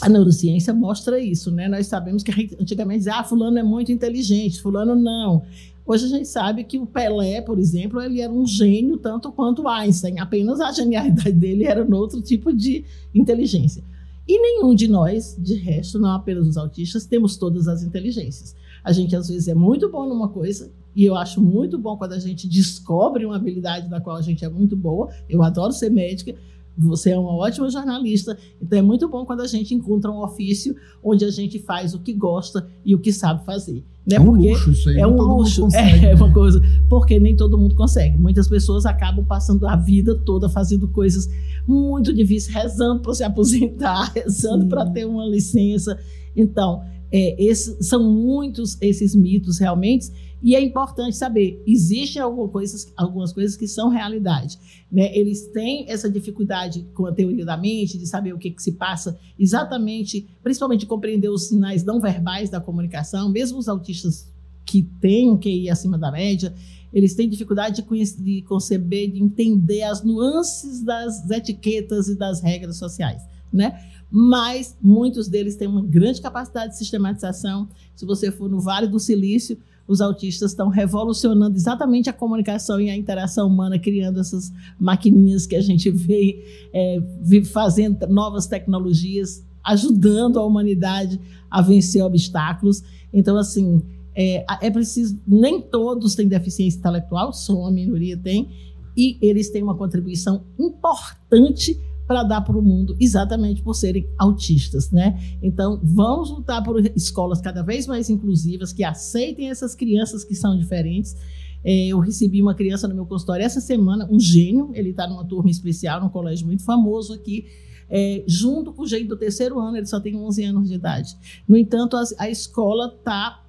[0.00, 1.68] a neurociência mostra isso, né?
[1.68, 5.44] Nós sabemos que gente, antigamente dizia, ah, fulano é muito inteligente, fulano não.
[5.86, 9.66] Hoje a gente sabe que o Pelé, por exemplo, ele era um gênio tanto quanto
[9.66, 10.18] Einstein.
[10.18, 12.84] Apenas a genialidade dele era no outro tipo de
[13.14, 13.82] inteligência.
[14.26, 18.54] E nenhum de nós, de resto, não apenas os autistas, temos todas as inteligências.
[18.84, 22.14] A gente às vezes é muito bom numa coisa e eu acho muito bom quando
[22.14, 25.08] a gente descobre uma habilidade da qual a gente é muito boa.
[25.30, 26.34] Eu adoro ser médica,
[26.76, 30.74] você é uma ótima jornalista, então é muito bom quando a gente encontra um ofício
[31.00, 33.84] onde a gente faz o que gosta e o que sabe fazer.
[34.04, 34.16] Né?
[34.16, 34.96] É um porque luxo isso aí.
[34.96, 36.02] é nem um luxo, consegue.
[36.06, 38.18] é uma coisa, porque nem todo mundo consegue.
[38.18, 41.28] Muitas pessoas acabam passando a vida toda fazendo coisas
[41.64, 45.96] muito difíceis, rezando para se aposentar, rezando para ter uma licença.
[46.34, 50.10] Então, é, esses, são muitos esses mitos realmente,
[50.42, 54.58] e é importante saber, existem algumas coisas, algumas coisas que são realidade.
[54.90, 55.16] Né?
[55.16, 58.72] Eles têm essa dificuldade com a teoria da mente, de saber o que, que se
[58.72, 64.32] passa exatamente, principalmente de compreender os sinais não verbais da comunicação, mesmo os autistas
[64.64, 66.54] que têm um QI acima da média,
[66.92, 72.76] eles têm dificuldade de, de conceber, de entender as nuances das etiquetas e das regras
[72.76, 73.22] sociais,
[73.52, 73.78] né?
[74.10, 77.68] Mas muitos deles têm uma grande capacidade de sistematização.
[77.94, 82.90] Se você for no Vale do Silício, os autistas estão revolucionando exatamente a comunicação e
[82.90, 87.00] a interação humana, criando essas maquininhas que a gente vê, é,
[87.46, 91.18] fazendo novas tecnologias, ajudando a humanidade
[91.50, 92.82] a vencer obstáculos.
[93.12, 93.82] Então, assim,
[94.14, 95.18] é, é preciso.
[95.26, 98.50] Nem todos têm deficiência intelectual, só uma minoria tem,
[98.94, 104.90] e eles têm uma contribuição importante para dar para o mundo, exatamente por serem autistas,
[104.90, 105.20] né?
[105.42, 110.58] Então, vamos lutar por escolas cada vez mais inclusivas, que aceitem essas crianças que são
[110.58, 111.14] diferentes.
[111.62, 115.24] É, eu recebi uma criança no meu consultório essa semana, um gênio, ele está numa
[115.24, 117.44] turma especial, num colégio muito famoso aqui,
[117.90, 121.14] é, junto com o jeito do terceiro ano, ele só tem 11 anos de idade.
[121.46, 123.44] No entanto, a, a escola está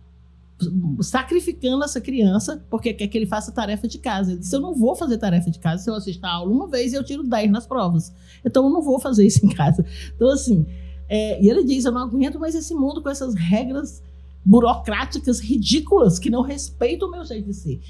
[1.02, 4.32] sacrificando essa criança porque quer que ele faça tarefa de casa.
[4.32, 6.68] Ele disse: Eu não vou fazer tarefa de casa se eu assistir a aula uma
[6.68, 8.14] vez e eu tiro 10 nas provas.
[8.46, 9.86] Então eu não vou fazer isso em casa.
[10.16, 10.66] Então, assim,
[11.08, 14.02] é, e ele diz: Eu não aguento mais esse mundo com essas regras
[14.44, 17.82] burocráticas ridículas que não respeitam o meu jeito de ser.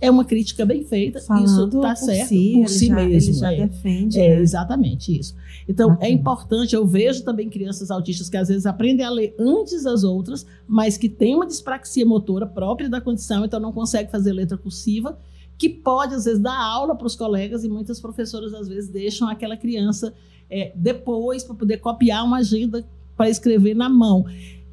[0.00, 3.30] É uma crítica bem feita, isso Falando está por certo, si, por si já, mesmo.
[3.30, 3.66] Ele já é.
[3.66, 4.20] defende.
[4.20, 4.40] É, né?
[4.40, 5.34] exatamente isso.
[5.68, 6.06] Então, Bacana.
[6.06, 10.04] é importante, eu vejo também crianças autistas que às vezes aprendem a ler antes das
[10.04, 14.56] outras, mas que têm uma dispraxia motora própria da condição, então não consegue fazer letra
[14.56, 15.18] cursiva,
[15.58, 19.28] que pode, às vezes, dar aula para os colegas e muitas professoras, às vezes, deixam
[19.28, 20.14] aquela criança
[20.48, 24.24] é, depois para poder copiar uma agenda para escrever na mão.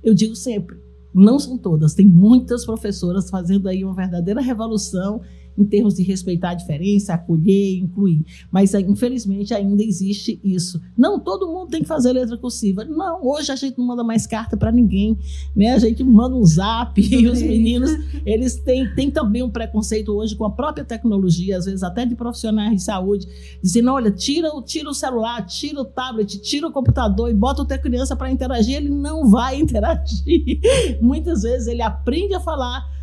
[0.03, 0.77] Eu digo sempre,
[1.15, 5.21] não são todas, tem muitas professoras fazendo aí uma verdadeira revolução
[5.57, 8.25] em termos de respeitar a diferença, acolher, incluir.
[8.51, 10.81] Mas, eh, infelizmente, ainda existe isso.
[10.97, 12.83] Não, todo mundo tem que fazer letra cursiva.
[12.83, 15.17] Não, hoje a gente não manda mais carta para ninguém.
[15.55, 15.73] Né?
[15.73, 17.91] A gente manda um zap e os meninos,
[18.25, 22.15] eles têm, têm também um preconceito hoje com a própria tecnologia, às vezes até de
[22.15, 23.27] profissionais de saúde,
[23.61, 27.61] dizendo, olha, tira, o- tira o celular, tira o tablet, tira o computador e bota
[27.61, 28.75] a tua criança para interagir.
[28.75, 30.59] Ele não vai interagir.
[31.01, 32.94] Muitas vezes ele aprende a falar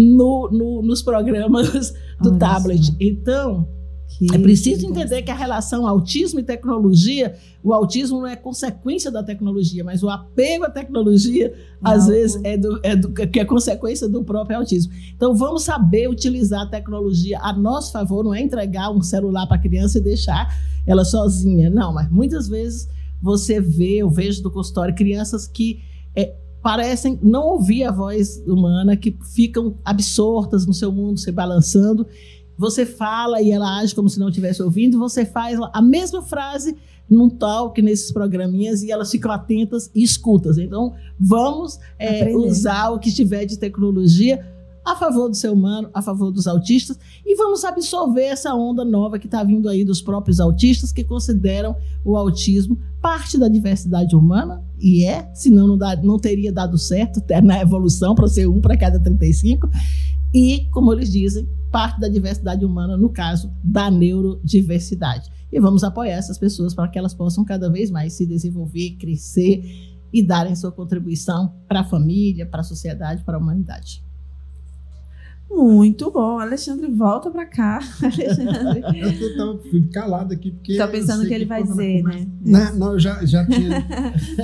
[0.00, 2.84] no- no- nos programas do Olha tablet.
[2.86, 2.92] só.
[3.00, 3.66] Então,
[4.18, 9.10] Que- é preciso entender que a relação autismo e tecnologia, o autismo não é consequência
[9.10, 13.40] da tecnologia, mas o apego à tecnologia, às algo- vezes, é, do, é do- que
[13.40, 14.92] é consequência do próprio autismo.
[15.14, 19.56] Então, vamos saber utilizar a tecnologia a nosso favor, não é entregar um celular para
[19.56, 20.54] a criança e deixar
[20.86, 21.68] ela sozinha.
[21.70, 22.88] Não, mas muitas vezes
[23.20, 25.80] você vê, eu vejo do consultório, crianças que
[26.14, 26.34] é,
[26.66, 32.04] parecem não ouvir a voz humana, que ficam absortas no seu mundo, se balançando.
[32.58, 36.76] Você fala e ela age como se não estivesse ouvindo, você faz a mesma frase
[37.08, 40.58] num talk, nesses programinhas, e elas ficam atentas e escutas.
[40.58, 44.44] Então, vamos é, usar o que tiver de tecnologia
[44.84, 49.20] a favor do ser humano, a favor dos autistas, e vamos absorver essa onda nova
[49.20, 54.64] que está vindo aí dos próprios autistas que consideram o autismo parte da diversidade humana,
[54.78, 58.76] e é, senão não, dá- não teria dado certo na evolução para ser um para
[58.76, 59.68] cada 35,
[60.34, 65.30] e, como eles dizem, parte da diversidade humana, no caso da neurodiversidade.
[65.52, 69.62] E vamos apoiar essas pessoas para que elas possam cada vez mais se desenvolver, crescer
[70.12, 74.05] e darem sua contribuição para a família, para a sociedade, para a humanidade.
[75.48, 76.38] Muito bom.
[76.38, 77.78] Alexandre, volta pra cá.
[78.02, 78.82] Alexandre.
[79.00, 80.72] Eu tô- tava fui calado aqui porque.
[80.72, 82.26] Eu pensando sei que ele vai dizer, né?
[82.44, 82.72] Né?
[82.76, 83.84] Não, eu já, já, tinha,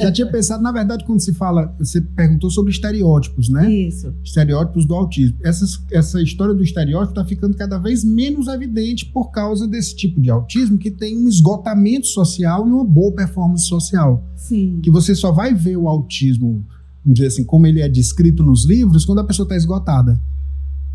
[0.01, 3.71] já tinha pensado, na verdade, quando se fala, você perguntou sobre estereótipos, né?
[3.71, 4.15] Isso.
[4.25, 5.37] Estereótipos do autismo.
[5.43, 10.21] Essas, essa história do estereótipo está ficando cada vez menos evidente por causa desse tipo
[10.21, 14.25] de autismo que tem um esgotamento social e uma boa performance social.
[14.37, 14.81] Sim.
[14.83, 16.65] Que você só vai ver o autismo,
[17.05, 20.19] vamos dizer assim, como ele é descrito nos livros, quando a pessoa está esgotada.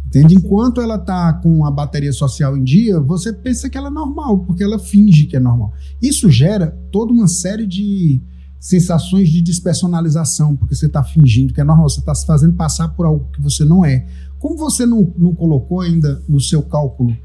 [0.07, 0.35] Entende?
[0.35, 4.39] Enquanto ela está com a bateria social em dia, você pensa que ela é normal,
[4.39, 5.73] porque ela finge que é normal.
[6.01, 8.21] Isso gera toda uma série de
[8.57, 12.87] sensações de despersonalização, porque você está fingindo que é normal, você está se fazendo passar
[12.89, 14.07] por algo que você não é.
[14.39, 17.15] Como você não, não colocou ainda no seu cálculo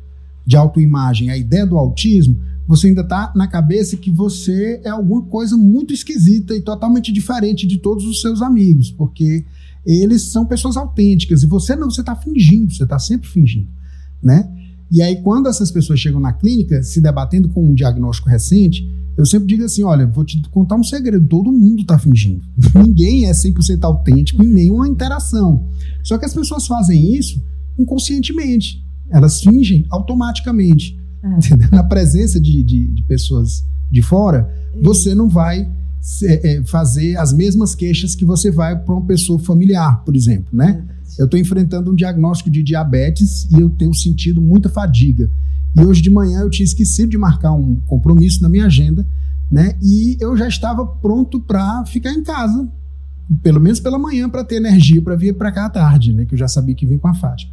[0.44, 5.22] de autoimagem a ideia do autismo, você ainda está na cabeça que você é alguma
[5.22, 9.44] coisa muito esquisita e totalmente diferente de todos os seus amigos, porque
[9.84, 13.68] eles são pessoas autênticas e você não, você está fingindo, você está sempre fingindo,
[14.22, 14.48] né?
[14.90, 19.24] E aí, quando essas pessoas chegam na clínica, se debatendo com um diagnóstico recente, eu
[19.24, 22.42] sempre digo assim: olha, vou te contar um segredo: todo mundo está fingindo.
[22.76, 25.66] Ninguém é 100% autêntico em nenhuma interação.
[26.02, 27.42] Só que as pessoas fazem isso
[27.78, 28.84] inconscientemente.
[29.10, 30.98] Elas fingem automaticamente.
[31.22, 31.74] É.
[31.74, 35.70] Na presença de, de, de, pessoas de fora, você não vai
[36.66, 40.84] fazer as mesmas queixas que você vai para uma pessoa familiar, por exemplo, né?
[41.18, 45.30] Eu estou enfrentando um diagnóstico de diabetes e eu tenho sentido muita fadiga.
[45.76, 49.06] E hoje de manhã eu tinha esquecido de marcar um compromisso na minha agenda,
[49.50, 49.76] né?
[49.80, 52.68] E eu já estava pronto para ficar em casa,
[53.42, 56.24] pelo menos pela manhã, para ter energia para vir para cá à tarde, né?
[56.24, 57.52] Que eu já sabia que vinha com a Fátima.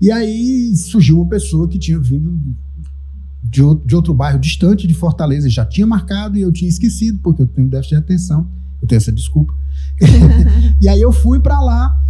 [0.00, 2.38] E aí surgiu uma pessoa que tinha vindo
[3.48, 7.42] de, de outro bairro distante de Fortaleza, já tinha marcado e eu tinha esquecido, porque
[7.42, 9.54] eu tenho déficit de atenção, eu tenho essa desculpa.
[10.80, 12.02] e aí eu fui para lá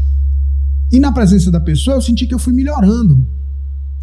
[0.91, 3.27] e na presença da pessoa eu senti que eu fui melhorando.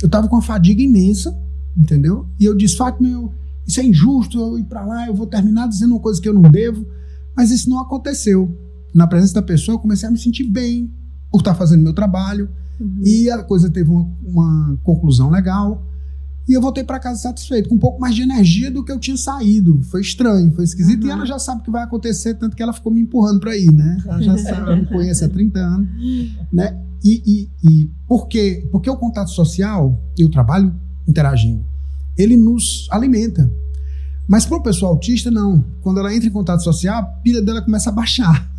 [0.01, 1.37] Eu tava com uma fadiga imensa,
[1.75, 2.27] entendeu?
[2.39, 3.33] E eu disse, Fátima, eu,
[3.65, 6.33] isso é injusto, eu ir para lá, eu vou terminar dizendo uma coisa que eu
[6.33, 6.85] não devo.
[7.35, 8.55] Mas isso não aconteceu.
[8.93, 10.91] Na presença da pessoa, eu comecei a me sentir bem
[11.31, 12.49] por estar fazendo meu trabalho.
[12.79, 13.01] Uhum.
[13.03, 15.83] E a coisa teve uma, uma conclusão legal.
[16.47, 18.99] E eu voltei para casa satisfeito, com um pouco mais de energia do que eu
[18.99, 19.81] tinha saído.
[19.83, 21.03] Foi estranho, foi esquisito.
[21.03, 21.07] Uhum.
[21.07, 23.55] E ela já sabe o que vai acontecer, tanto que ela ficou me empurrando para
[23.55, 23.97] ir, né?
[24.05, 25.89] Ela já sabe, ela me conhece há 30 anos.
[26.51, 26.77] Né?
[27.03, 28.67] E, e, e por quê?
[28.71, 30.73] Porque o contato social e o trabalho
[31.07, 31.63] interagindo,
[32.17, 33.49] ele nos alimenta.
[34.27, 35.63] Mas para o pessoal autista, não.
[35.81, 38.49] Quando ela entra em contato social, a pilha dela começa a baixar.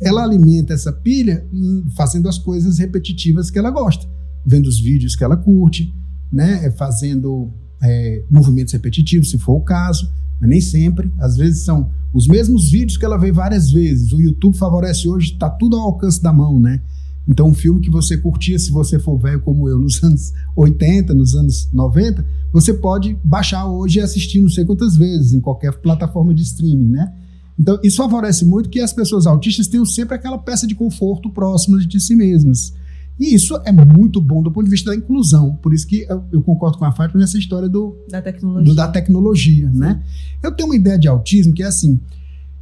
[0.00, 4.06] Ela alimenta essa pilha hum, fazendo as coisas repetitivas que ela gosta,
[4.44, 5.94] vendo os vídeos que ela curte,
[6.34, 11.12] né, é fazendo é, movimentos repetitivos, se for o caso, mas nem sempre.
[11.18, 14.12] Às vezes são os mesmos vídeos que ela vê várias vezes.
[14.12, 16.82] O YouTube favorece hoje, está tudo ao alcance da mão, né?
[17.26, 21.14] Então, um filme que você curtia, se você for velho como eu, nos anos 80,
[21.14, 25.72] nos anos 90, você pode baixar hoje e assistir não sei quantas vezes, em qualquer
[25.78, 27.12] plataforma de streaming, né?
[27.58, 31.78] Então, isso favorece muito que as pessoas autistas tenham sempre aquela peça de conforto próxima
[31.78, 32.74] de si mesmas.
[33.18, 35.56] E isso é muito bom do ponto de vista da inclusão.
[35.56, 38.74] Por isso que eu, eu concordo com a Fátima nessa história do, da tecnologia, do,
[38.74, 40.02] da tecnologia né?
[40.42, 42.00] Eu tenho uma ideia de autismo que é assim,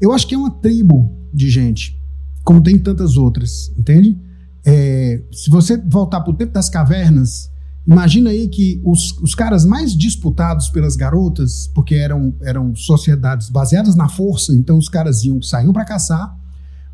[0.00, 1.98] eu acho que é uma tribo de gente,
[2.44, 4.18] como tem tantas outras, entende?
[4.64, 7.50] É, se você voltar para o tempo das cavernas,
[7.86, 13.96] imagina aí que os, os caras mais disputados pelas garotas, porque eram, eram sociedades baseadas
[13.96, 16.36] na força, então os caras iam, saíam para caçar,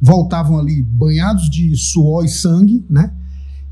[0.01, 3.13] voltavam ali banhados de suor e sangue, né?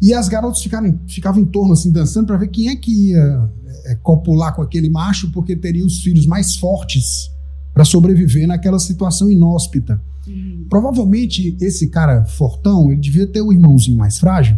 [0.01, 3.51] E as garotas ficaram, ficavam em torno, assim, dançando para ver quem é que ia
[3.87, 7.31] é, copular com aquele macho, porque teria os filhos mais fortes
[7.73, 10.01] para sobreviver naquela situação inóspita.
[10.27, 10.67] Uhum.
[10.69, 14.57] Provavelmente esse cara fortão, ele devia ter o um irmãozinho mais frágil,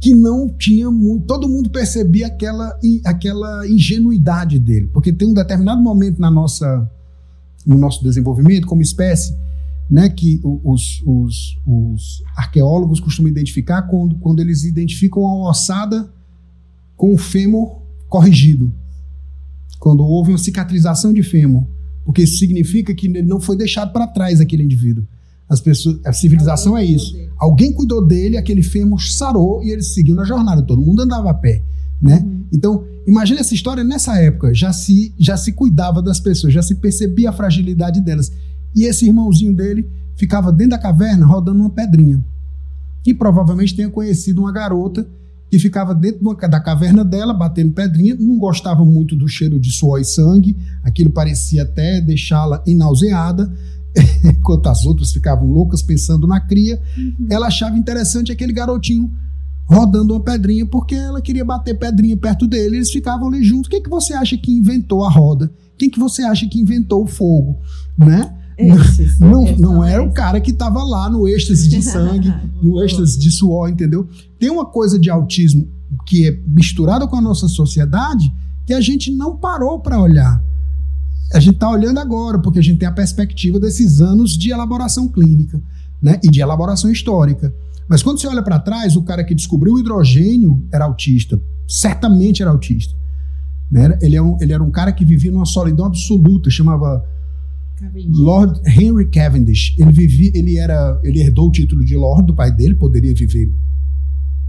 [0.00, 1.26] que não tinha muito.
[1.26, 6.90] Todo mundo percebia aquela, aquela ingenuidade dele, porque tem um determinado momento na nossa,
[7.64, 9.43] no nosso desenvolvimento como espécie
[9.90, 16.10] né, que os, os, os, arqueólogos costumam identificar quando, quando eles identificam a ossada
[16.96, 18.72] com o fêmur corrigido.
[19.78, 21.64] Quando houve uma cicatrização de fêmur.
[22.04, 25.06] Porque isso significa que ele não foi deixado para trás aquele indivíduo.
[25.48, 27.14] As pessoas, a civilização é isso.
[27.38, 30.62] Alguém cuidou dele, aquele fêmur sarou e ele seguiu na jornada.
[30.62, 31.62] Todo mundo andava a pé.
[32.00, 32.22] Né?
[32.24, 32.44] Uhum.
[32.52, 34.54] Então, imagine essa história nessa época.
[34.54, 38.32] Já se, já se cuidava das pessoas, já se percebia a fragilidade delas.
[38.74, 42.24] E esse irmãozinho dele ficava dentro da caverna rodando uma pedrinha.
[43.06, 45.06] E provavelmente tenha conhecido uma garota
[45.50, 50.00] que ficava dentro da caverna dela, batendo pedrinha, não gostava muito do cheiro de suor
[50.00, 53.52] e sangue, aquilo parecia até deixá-la enauseada,
[54.24, 56.82] enquanto as outras ficavam loucas pensando na cria.
[56.96, 57.28] Uhum.
[57.30, 59.08] Ela achava interessante aquele garotinho
[59.66, 63.68] rodando uma pedrinha, porque ela queria bater pedrinha perto dele, eles ficavam ali juntos.
[63.68, 65.52] Quem que você acha que inventou a roda?
[65.78, 67.60] Quem que você acha que inventou o fogo?
[67.96, 68.34] Né?
[69.20, 73.30] Não, não era o cara que estava lá no êxtase de sangue, no êxtase de
[73.30, 74.08] suor, entendeu?
[74.38, 75.68] Tem uma coisa de autismo
[76.06, 78.32] que é misturada com a nossa sociedade
[78.66, 80.42] que a gente não parou para olhar.
[81.32, 85.08] A gente está olhando agora, porque a gente tem a perspectiva desses anos de elaboração
[85.08, 85.60] clínica
[86.00, 87.52] né, e de elaboração histórica.
[87.88, 92.42] Mas quando você olha para trás, o cara que descobriu o hidrogênio era autista, certamente
[92.42, 92.94] era autista.
[93.70, 93.98] Né?
[94.00, 97.04] Ele, é um, ele era um cara que vivia numa solidão absoluta, chamava
[97.76, 98.18] Cavendish.
[98.18, 99.76] Lord Henry Cavendish.
[99.78, 103.52] Ele vivia, ele era, ele herdou o título de Lord do pai dele, poderia viver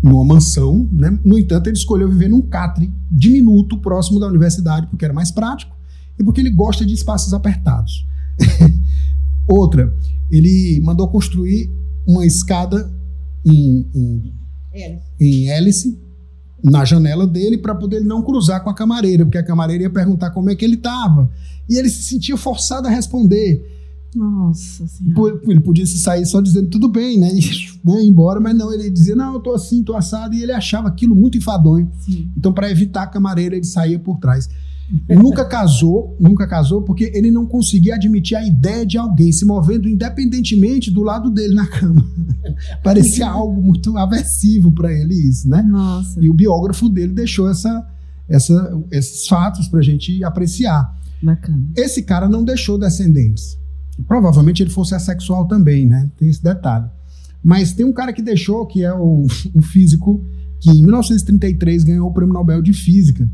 [0.04, 1.18] numa mansão, né?
[1.24, 5.76] No entanto, ele escolheu viver num catre diminuto próximo da universidade porque era mais prático
[6.20, 8.06] e porque ele gosta de espaços apertados.
[9.48, 9.94] Outra,
[10.30, 11.72] ele mandou construir
[12.08, 12.92] uma escada
[13.46, 14.34] em, em,
[15.20, 16.00] em hélice
[16.64, 20.32] na janela dele para poder não cruzar com a camareira, porque a camareira ia perguntar
[20.32, 21.30] como é que ele estava.
[21.70, 23.76] E ele se sentia forçado a responder.
[24.16, 25.40] Nossa senhora.
[25.46, 27.30] Ele podia se sair só dizendo tudo bem, né?
[27.34, 27.42] E
[27.84, 30.54] né, ir embora, mas não, ele dizia, não, eu tô assim, tô assado, e ele
[30.54, 31.92] achava aquilo muito enfadonho.
[32.00, 32.32] Sim.
[32.36, 34.50] Então, para evitar a camareira, ele saía por trás.
[35.10, 39.90] nunca casou, nunca casou, porque ele não conseguia admitir a ideia de alguém se movendo
[39.90, 42.06] independentemente do lado dele na cama.
[42.82, 45.62] Parecia algo muito aversivo para ele isso, né?
[45.62, 46.20] Nossa.
[46.22, 47.86] E o biógrafo dele deixou essa,
[48.30, 50.96] essa, esses fatos para a gente apreciar.
[51.26, 51.68] Bacana.
[51.76, 53.58] Esse cara não deixou descendentes.
[54.08, 56.10] Provavelmente ele fosse assexual também, né?
[56.18, 56.86] Tem esse detalhe.
[57.44, 60.24] Mas tem um cara que deixou, que é o, um físico
[60.60, 63.30] que em 1933 ganhou o Prêmio Nobel de Física,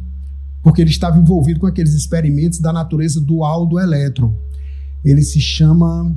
[0.64, 4.36] porque ele estava envolvido com aqueles experimentos da natureza dual do elétron.
[5.04, 6.16] Ele se chama.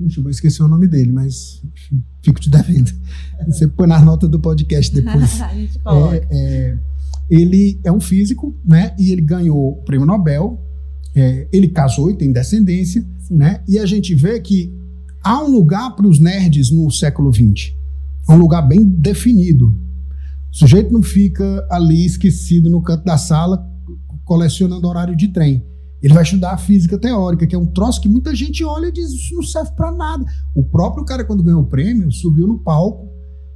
[0.00, 1.62] eu esqueci o nome dele, mas
[2.22, 2.92] fico te devendo.
[3.46, 5.40] Você põe nas notas do podcast depois.
[5.42, 6.16] A gente coloca.
[6.16, 6.78] É, é,
[7.32, 8.94] ele é um físico, né?
[8.98, 10.62] E ele ganhou o prêmio Nobel.
[11.16, 13.36] É, ele casou e tem descendência, Sim.
[13.36, 13.64] né?
[13.66, 14.70] E a gente vê que
[15.24, 17.72] há um lugar para os nerds no século XX.
[18.28, 19.68] É um lugar bem definido.
[20.52, 23.66] O sujeito não fica ali esquecido no canto da sala
[24.26, 25.64] colecionando horário de trem.
[26.02, 28.92] Ele vai estudar a física teórica, que é um troço que muita gente olha e
[28.92, 30.22] diz isso não serve para nada.
[30.54, 33.08] O próprio cara, quando ganhou o prêmio, subiu no palco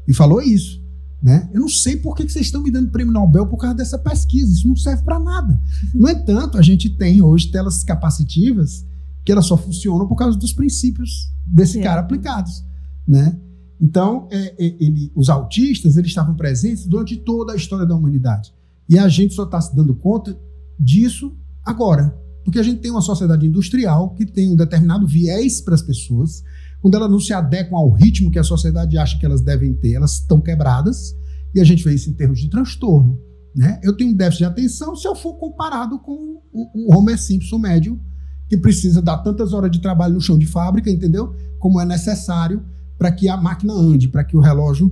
[0.09, 0.86] e falou isso.
[1.23, 1.49] Né?
[1.53, 4.53] Eu não sei por que vocês estão me dando prêmio Nobel por causa dessa pesquisa.
[4.53, 5.61] Isso não serve para nada.
[5.95, 8.85] No entanto, a gente tem hoje telas capacitivas
[9.25, 12.65] que elas só funcionam por causa dos princípios desse cara aplicados.
[13.07, 13.39] Né?
[13.81, 18.55] Então, é, é, ele, os autistas eles estavam presentes durante toda a história da humanidade.
[18.89, 20.39] E a gente só está se dando conta
[20.79, 22.17] disso agora.
[22.45, 26.45] Porque a gente tem uma sociedade industrial que tem um determinado viés para as pessoas.
[26.87, 29.95] Quando elas não se adequam ao ritmo que a sociedade acha que elas devem ter,
[29.95, 31.17] elas estão quebradas.
[31.53, 33.19] E a gente vê isso em termos de transtorno.
[33.57, 33.81] Né?
[33.83, 36.13] Eu tenho um déficit de atenção se eu for comparado com
[36.53, 38.01] o, o Homer Simpson médio,
[38.49, 41.35] que precisa dar tantas horas de trabalho no chão de fábrica, entendeu?
[41.59, 42.65] Como é necessário
[42.97, 44.89] para que a máquina ande, para que o relógio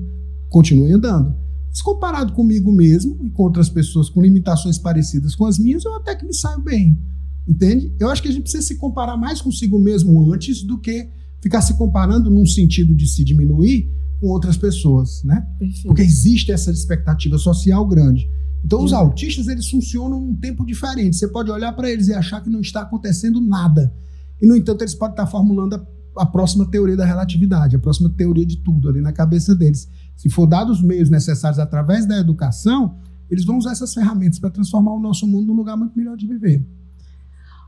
[0.48, 1.32] continue andando.
[1.70, 5.94] Se comparado comigo mesmo e com outras pessoas com limitações parecidas com as minhas, eu
[5.94, 6.98] até que me saio bem.
[7.46, 7.94] Entende?
[8.00, 11.08] Eu acho que a gente precisa se comparar mais consigo mesmo antes do que
[11.44, 15.46] ficar se comparando num sentido de se diminuir com outras pessoas, né?
[15.58, 15.86] Perfeito.
[15.86, 18.26] Porque existe essa expectativa social grande.
[18.64, 21.16] Então, os autistas, eles funcionam num tempo diferente.
[21.16, 23.94] Você pode olhar para eles e achar que não está acontecendo nada.
[24.40, 28.08] E, no entanto, eles podem estar formulando a, a, próxima teoria da relatividade, a próxima
[28.08, 29.86] teoria de tudo ali na cabeça deles.
[30.16, 32.96] Se for dados os meios necessários através da educação,
[33.28, 36.26] eles vão usar essas ferramentas para transformar o nosso mundo num lugar muito melhor de
[36.26, 36.66] viver.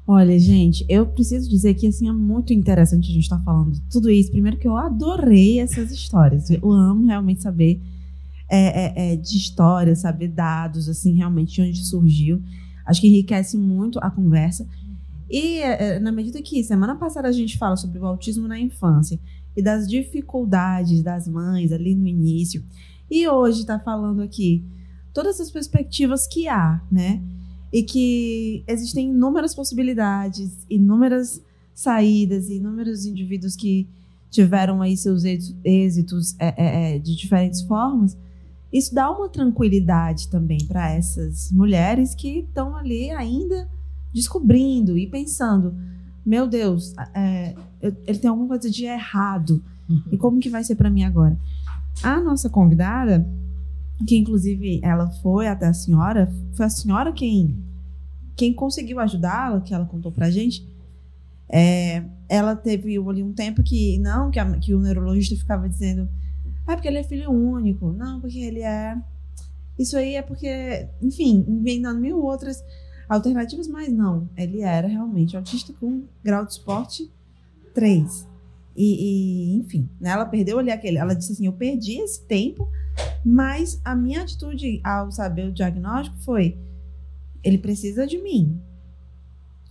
[0.08, 3.80] Olha, gente, eu preciso dizer que assim é muito interessante a gente estar tá falando
[3.90, 4.30] tudo isso.
[4.30, 6.48] Primeiro que eu adorei essas histórias.
[6.48, 7.80] Eu amo realmente saber
[8.48, 12.40] é, é, é, de histórias, saber dados, assim, realmente de onde surgiu.
[12.84, 14.64] Acho que enriquece muito a conversa.
[15.28, 18.60] E é, é, na medida que semana passada a gente fala sobre o autismo na
[18.60, 19.18] infância
[19.56, 22.62] e das dificuldades das mães ali no início,
[23.10, 24.64] e hoje está falando aqui
[25.12, 27.20] todas as perspectivas que há, né?
[27.72, 31.42] E que existem inúmeras possibilidades, inúmeras
[31.74, 33.88] saídas, inúmeros indivíduos que
[34.30, 35.24] tiveram aí seus
[35.64, 38.16] êxitos é, é, é, de diferentes formas,
[38.72, 43.68] isso dá uma tranquilidade também para essas mulheres que estão ali ainda
[44.12, 45.74] descobrindo e pensando,
[46.24, 50.02] meu Deus, é, ele tem alguma coisa de errado uhum.
[50.12, 51.38] e como que vai ser para mim agora?
[52.02, 53.26] A nossa convidada
[54.06, 57.62] que inclusive ela foi até a senhora, foi a senhora quem
[58.36, 60.68] quem conseguiu ajudá-la, que ela contou pra gente.
[61.48, 66.06] É, ela teve ali um tempo que não, que, a, que o neurologista ficava dizendo,
[66.66, 68.96] ah, porque ele é filho único, não, porque ele é
[69.78, 72.64] isso aí é porque, enfim, inventando mil outras
[73.08, 77.10] alternativas, mas não, ele era realmente autista com grau de esporte
[77.74, 78.26] 3.
[78.74, 80.98] E, e, enfim, né, ela perdeu ali aquele.
[80.98, 82.68] Ela disse assim: eu perdi esse tempo
[83.24, 86.58] mas a minha atitude ao saber o diagnóstico foi:
[87.42, 88.60] ele precisa de mim.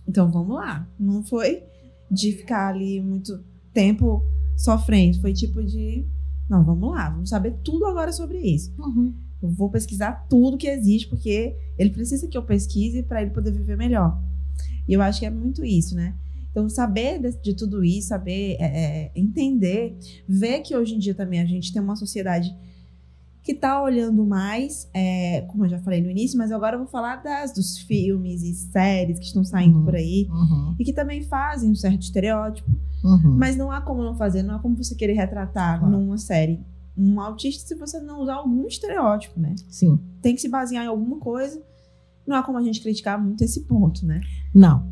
[0.06, 0.88] Então vamos lá.
[0.98, 1.62] Não foi
[2.10, 4.24] de ficar ali muito tempo
[4.56, 5.20] sofrendo.
[5.20, 6.06] Foi tipo de:
[6.48, 8.72] não, vamos lá, vamos saber tudo agora sobre isso.
[8.78, 9.14] Uhum.
[9.42, 13.50] Eu vou pesquisar tudo que existe, porque ele precisa que eu pesquise para ele poder
[13.50, 14.20] viver melhor.
[14.88, 16.14] E eu acho que é muito isso, né?
[16.50, 19.94] Então, saber de, de tudo isso, saber é, é, entender,
[20.26, 22.56] ver que hoje em dia também a gente tem uma sociedade
[23.46, 26.88] que tá olhando mais, é, como eu já falei no início, mas agora eu vou
[26.88, 29.84] falar das, dos filmes e séries que estão saindo Uhum.
[29.84, 32.68] por aí Uhum, e que também fazem um certo estereótipo,
[33.04, 33.36] uhum.
[33.38, 35.96] mas não há como não fazer, não há como você querer retratar Claro.
[35.96, 36.60] numa série
[36.98, 39.54] um autista se você não usar algum estereótipo, né?
[39.68, 40.00] Sim.
[40.20, 41.62] Tem que se basear em alguma coisa.
[42.26, 44.20] Não há como a gente criticar muito esse ponto, né?
[44.54, 44.88] Não.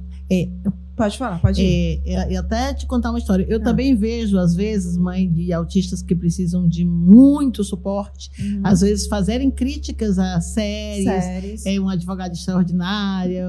[0.96, 2.02] Pode falar, pode ir.
[2.06, 3.44] É, é, e até te contar uma história.
[3.48, 3.64] Eu Ah.
[3.64, 8.60] também vejo, às vezes, mãe de autistas que precisam de muito suporte, Uhum.
[8.62, 11.66] às vezes fazerem críticas a séries, séries.
[11.66, 13.44] é um advogado extraordinária,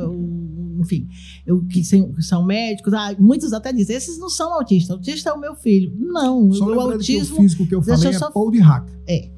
[0.80, 1.08] enfim,
[1.46, 2.92] eu, que, são médicos.
[2.96, 5.94] Ah, muitos até dizem, esses não são autistas, autista é o meu filho.
[6.00, 7.36] Não, Só o autismo.
[7.36, 8.90] que o físico que eu falei eu é só- Paul de Hack.
[9.08, 9.30] É,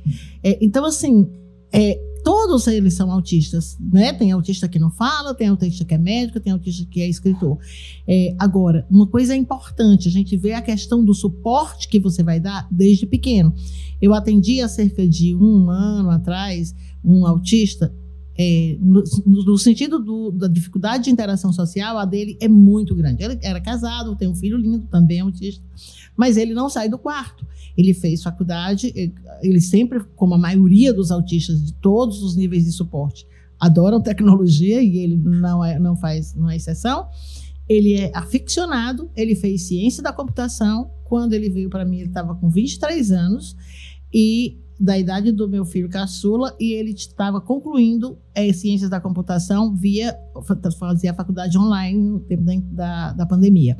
[0.61, 1.29] então, assim,
[1.73, 4.11] é, todos eles são autistas, né?
[4.11, 7.57] Tem autista que não fala, tem autista que é médico, tem autista que é escritor.
[8.05, 12.39] É, agora, uma coisa importante, a gente vê a questão do suporte que você vai
[12.39, 13.53] dar desde pequeno.
[14.01, 17.93] Eu atendi há cerca de um ano atrás um autista.
[18.39, 22.93] é, no, no- no sentido do- da dificuldade de interação social, a dele é muito
[22.93, 23.23] grande.
[23.23, 25.59] Ele era casado, tem um filho lindo, também é autista,
[26.17, 27.45] mas ele não sai do quarto.
[27.77, 28.91] Ele fez faculdade,
[29.41, 33.27] ele- sempre, como a maioria dos autistas de todos os níveis de suporte,
[33.59, 37.07] adoram tecnologia e ele não, é, não faz, não é exceção.
[37.69, 40.89] Ele é aficionado, ele fez ciência da computação.
[41.03, 43.55] Quando ele veio para mim, ele estava com 23 anos
[44.13, 49.75] e da idade do meu filho caçula e ele estava concluindo eh, ciências da computação
[49.75, 50.15] via
[50.79, 53.75] fazia a faculdade online no tempo da, da, da pandemia.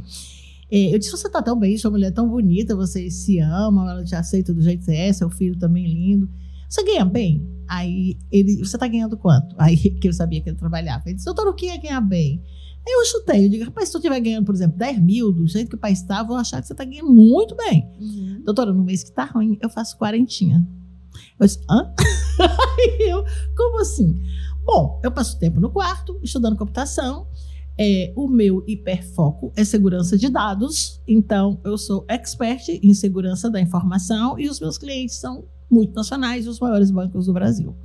[0.70, 4.04] Eu disse: Você está tão bem, sua mulher é tão bonita, vocês se amam, ela
[4.04, 6.30] te aceita do jeito que você é, seu filho também lindo.
[6.70, 7.48] Você ganha bem?
[7.68, 9.56] Aí ele, você está ganhando quanto?
[9.60, 11.04] Aí que eu sabia que ele trabalhava.
[11.06, 12.44] Ele disse: Doutor, o que é ganhar bem?
[12.86, 15.48] Aí eu chutei, eu digo: Rapaz, se tu estiver ganhando, por exemplo, 10 mil, do
[15.48, 17.90] jeito que o pai está, vou achar que você está ganhando muito bem.
[18.00, 18.42] Uhum.
[18.44, 20.66] Doutora, no mês que tá ruim, eu faço quarentinha.
[21.40, 21.94] Eu disse, hã?
[22.40, 23.24] Aí eu,
[23.56, 24.22] como assim?
[24.64, 27.28] Bom, eu passo tempo no quarto, estudando computação.
[27.80, 33.62] É, o meu hiperfoco é segurança de dados, então eu sou expert em segurança da
[33.62, 37.76] informação e os meus clientes são multinacionais e os maiores bancos do Brasil.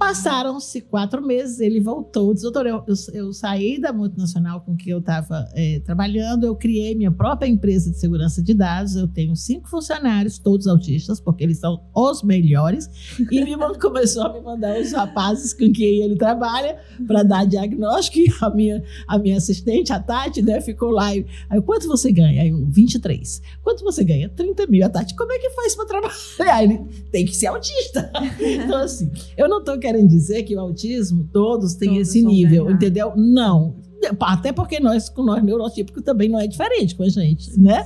[0.00, 2.32] Passaram-se quatro meses, ele voltou.
[2.32, 5.46] Disse, doutor, eu, eu, eu saí da multinacional com que eu estava
[5.84, 10.66] trabalhando, eu criei minha própria empresa de segurança de dados, eu tenho cinco funcionários, todos
[10.66, 12.88] autistas, porque eles são os melhores,
[13.30, 18.18] e me começou a me mandar os rapazes com quem ele trabalha para dar diagnóstico,
[18.18, 21.14] e a minha, a minha assistente, a Tati, né, ficou lá.
[21.14, 22.40] E, aí, quanto você ganha?
[22.40, 23.42] Aí, eu, 23.
[23.62, 24.30] Quanto você ganha?
[24.30, 24.84] 30 mil.
[24.84, 26.14] A Tati, como é que faz para trabalhar?
[26.62, 26.78] Ele
[27.12, 28.10] tem que ser autista.
[28.40, 32.64] Então, assim, eu não estou querendo dizer que o autismo, todos têm Todos esse nível,
[32.64, 32.76] bem, né?
[32.76, 33.12] entendeu?
[33.16, 33.76] Não.
[34.20, 37.84] Até porque nós, com nós neurotípicos, também não é diferente com a gente, né?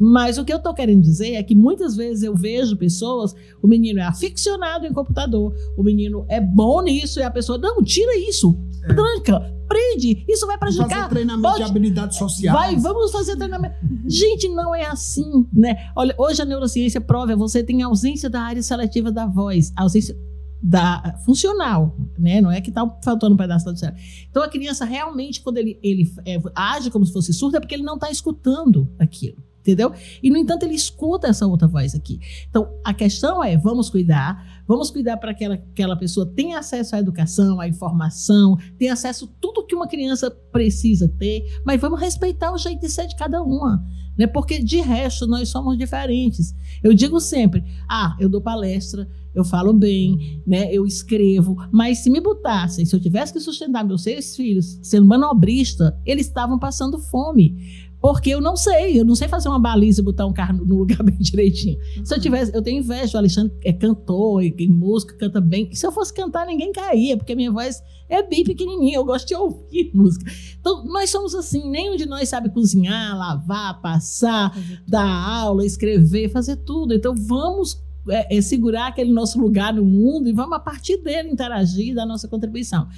[0.00, 3.66] Mas o que eu estou querendo dizer é que muitas vezes eu vejo pessoas, o
[3.66, 8.16] menino é aficionado em computador, o menino é bom nisso, e a pessoa, não, tira
[8.16, 11.08] isso, tranca, prende, isso vai Fazer prejudicar.
[11.08, 12.56] treinamento pode- de habilidades sociais.
[12.56, 13.74] Vai, vamos fazer treinamento.
[14.06, 15.74] Gente, não é assim, né?
[15.96, 20.16] Olha, hoje a neurociência prova, você tem ausência da área seletiva da voz, ausência
[20.62, 22.40] da funcional, né?
[22.40, 24.00] Não é que tá faltando um pedaço do cérebro.
[24.28, 27.74] Então a criança realmente, quando ele, ele é, age como se fosse surdo, é porque
[27.74, 29.42] ele não está escutando aquilo.
[29.60, 29.92] Entendeu?
[30.22, 32.18] E, no entanto, ele escuta essa outra voz aqui.
[32.48, 36.96] Então, a questão é: vamos cuidar, vamos cuidar para que aquela, aquela pessoa tenha acesso
[36.96, 42.00] à educação, à informação, tenha acesso a tudo que uma criança precisa ter, mas vamos
[42.00, 43.84] respeitar o jeito de ser de cada uma.
[44.18, 44.26] Né?
[44.26, 46.54] Porque, de resto, nós somos diferentes.
[46.82, 50.72] Eu digo sempre: ah, eu dou palestra, eu falo bem, né?
[50.72, 55.06] Eu escrevo, mas se me botassem, se eu tivesse que sustentar meus seis filhos sendo
[55.06, 57.87] manobrista, eles estavam passando fome.
[58.00, 60.76] Porque eu não sei, eu não sei fazer uma baliza e botar um carro no
[60.76, 61.78] lugar bem direitinho.
[62.04, 65.72] Se eu tivesse, eu tenho inveja, o Alexandre é cantor, e, e música, canta bem.
[65.74, 69.26] Se eu fosse cantar, ninguém caía, porque a minha voz é bem pequenininha, eu gosto
[69.26, 70.30] de ouvir música.
[70.60, 76.56] Então, nós somos assim, nenhum de nós sabe cozinhar, lavar, passar, dar aula, escrever, fazer
[76.56, 76.94] tudo.
[76.94, 81.30] Então, vamos é, é, segurar aquele nosso lugar no mundo e vamos, a partir dele,
[81.30, 82.88] interagir, dar nossa contribuição.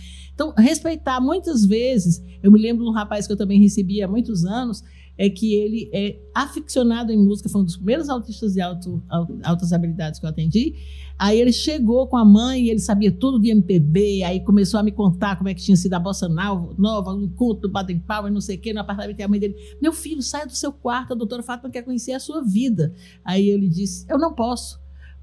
[0.41, 4.09] Então, respeitar, muitas vezes, eu me lembro de um rapaz que eu também recebi há
[4.09, 4.83] muitos anos,
[5.19, 9.29] é que ele é aficionado em música, foi um dos primeiros autistas de alto, al-
[9.43, 10.77] altas habilidades que eu atendi.
[11.19, 14.83] Aí ele chegou com a mãe e ele sabia tudo de MPB, aí começou a
[14.83, 18.33] me contar como é que tinha sido a Bossa Nova, um encontro do Baden Powell,
[18.33, 20.73] não sei o quê, no apartamento e a mãe dele, meu filho, saia do seu
[20.73, 22.95] quarto, a doutora Fátima quer conhecer a sua vida.
[23.23, 24.81] Aí ele disse, eu não posso.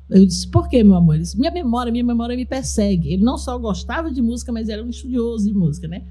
[0.09, 1.15] Eu disse, por quê, meu amor?
[1.15, 3.11] Ele disse, minha memória, minha memória me persegue.
[3.11, 6.03] Ele não só gostava de música, mas era um estudioso de música, né?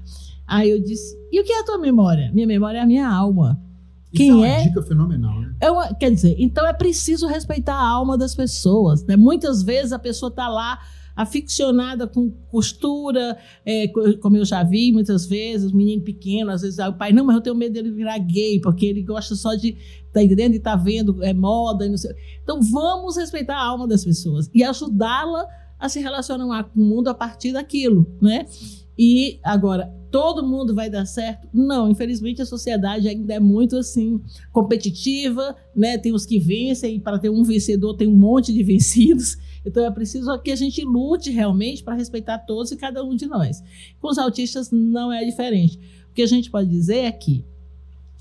[0.45, 2.31] Aí eu disse, e o que é a tua memória?
[2.33, 3.59] Minha memória é a minha alma.
[4.13, 4.63] quem Isso é uma é.
[4.63, 5.53] dica fenomenal, né?
[5.59, 9.03] É uma- quer dizer, então é preciso respeitar a alma das pessoas.
[9.05, 9.17] Né?
[9.17, 10.79] Muitas vezes a pessoa está lá
[11.17, 16.79] aficionada com costura, é, co- como eu já vi muitas vezes, menino pequeno, às vezes
[16.79, 19.75] o pai, não, mas eu tenho medo dele virar gay, porque ele gosta só de,
[20.13, 20.53] tá entendendo?
[20.53, 22.11] E tá vendo é, moda e não sei.
[22.43, 25.45] Então vamos respeitar a alma das pessoas e ajudá-la
[25.79, 28.45] a se relacionar com o mundo a partir daquilo, né?
[28.97, 31.47] E agora, todo mundo vai dar certo?
[31.53, 34.21] Não, infelizmente a sociedade ainda é muito assim
[34.51, 35.97] competitiva, né?
[35.97, 39.37] Tem os que vencem e para ter um vencedor tem um monte de vencidos.
[39.65, 43.27] Então é preciso que a gente lute realmente para respeitar todos e cada um de
[43.27, 43.61] nós.
[43.99, 45.77] Com os autistas não é diferente.
[46.09, 47.45] O que a gente pode dizer é que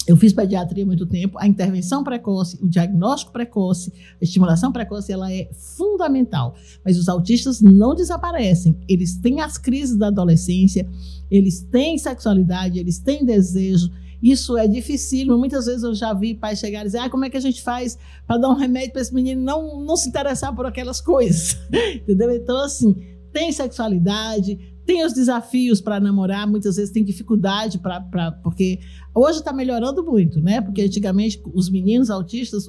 [0.06, 5.12] eu fiz pediatria há muito tempo, a intervenção precoce, o diagnóstico precoce, a estimulação precoce,
[5.12, 6.54] ela é fundamental.
[6.84, 8.78] Mas os autistas não desaparecem.
[8.88, 10.88] Eles têm as crises da adolescência,
[11.30, 13.90] eles têm sexualidade, eles têm desejo.
[14.22, 15.36] Isso é difícil.
[15.36, 17.60] Muitas vezes eu já vi pais chegarem e dizer: ah, como é que a gente
[17.60, 21.58] faz para dar um remédio para esse menino não, não se interessar por aquelas coisas?
[21.96, 22.30] Entendeu?
[22.34, 22.94] Então, assim,
[23.32, 28.32] tem sexualidade, tem os desafios para namorar, muitas vezes tem dificuldade para.
[28.42, 28.78] Porque
[29.14, 30.60] hoje está melhorando muito, né?
[30.60, 32.66] Porque antigamente os meninos autistas,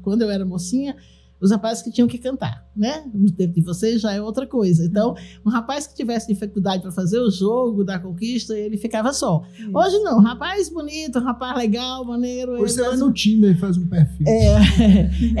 [0.00, 0.96] quando eu era mocinha,
[1.40, 3.04] os rapazes que tinham que cantar, né?
[3.14, 4.84] No tempo de vocês já é outra coisa.
[4.84, 5.14] Então,
[5.44, 9.42] um rapaz que tivesse dificuldade para fazer o jogo da conquista, ele ficava só.
[9.74, 12.52] Hoje não, um rapaz bonito, um rapaz legal, maneiro.
[12.60, 14.26] Hoje você vai no Tinder e faz um perfil.
[14.28, 14.54] é,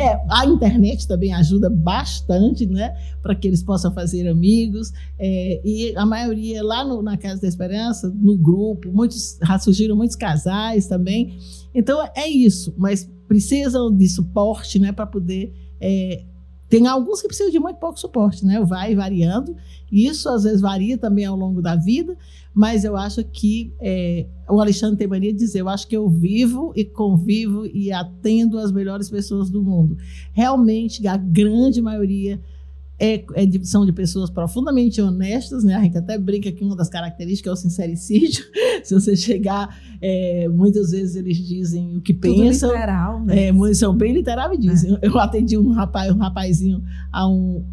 [0.00, 4.90] é, a internet também ajuda bastante, né, para que eles possam fazer amigos.
[5.18, 9.94] é, e a maioria lá no- na Casa da Esperança, no grupo, muitos já surgiram
[9.96, 11.38] muitos casais também.
[11.74, 15.52] Então é isso, mas precisam de suporte, né, para poder.
[15.80, 16.24] É,
[16.70, 18.64] tem alguns que precisam de muito pouco suporte, né?
[18.64, 19.56] Vai variando.
[19.90, 22.16] Isso às vezes varia também ao longo da vida,
[22.54, 26.08] mas eu acho que é, o Alexandre tem mania de dizer: eu acho que eu
[26.08, 29.96] vivo e convivo e atendo as melhores pessoas do mundo.
[30.32, 32.40] Realmente, a grande maioria
[33.00, 35.74] é, é são de pessoas profundamente honestas, né?
[35.74, 38.44] A gente até brinca que uma das características é o sincericídio.
[38.84, 42.70] Se você chegar, é, muitas vezes eles dizem o que Tudo pensam.
[42.70, 43.48] literal, né?
[43.48, 44.98] É, são bem literais e dizem.
[45.00, 47.64] Eu atendi um rapaz, um rapazinho há um,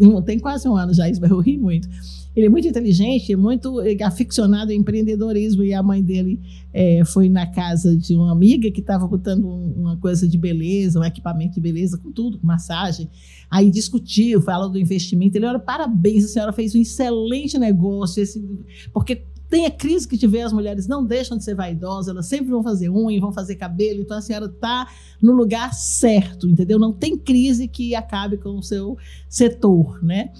[0.00, 1.88] um- tem quase um ano já, isso, mas eu ri muito.
[2.36, 6.38] Ele é muito inteligente, é muito aficionado em empreendedorismo e a mãe dele
[6.74, 11.00] eh, foi na casa de uma amiga que estava botando um- uma coisa de beleza,
[11.00, 13.08] um equipamento de beleza com tudo, com massagem.
[13.50, 15.38] Aí discutiu, falou do investimento.
[15.38, 18.44] Ele, olha, parabéns, a senhora fez um excelente negócio, esse,
[18.92, 22.50] porque tem a crise que tiver, as mulheres não deixam de ser vaidosas, elas sempre
[22.50, 24.88] vão fazer unha, vão fazer cabelo, então a senhora está
[25.22, 26.78] no lugar certo, entendeu?
[26.78, 30.30] Não tem crise que acabe com o seu setor, né?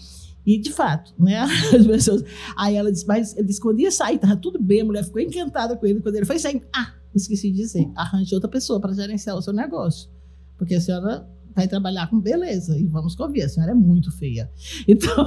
[0.47, 1.41] E, de fato, né?
[1.75, 2.25] As pessoas.
[2.57, 5.21] Aí ela disse, mas ele disse, quando ia sair, estava tudo bem, a mulher ficou
[5.21, 6.01] encantada com ele.
[6.01, 9.53] Quando ele foi sair, ah, esqueci de dizer, arranje outra pessoa para gerenciar o seu
[9.53, 10.09] negócio.
[10.57, 12.79] Porque a senhora vai trabalhar com beleza.
[12.79, 14.51] E vamos convir, a senhora é muito feia.
[14.87, 15.27] Então,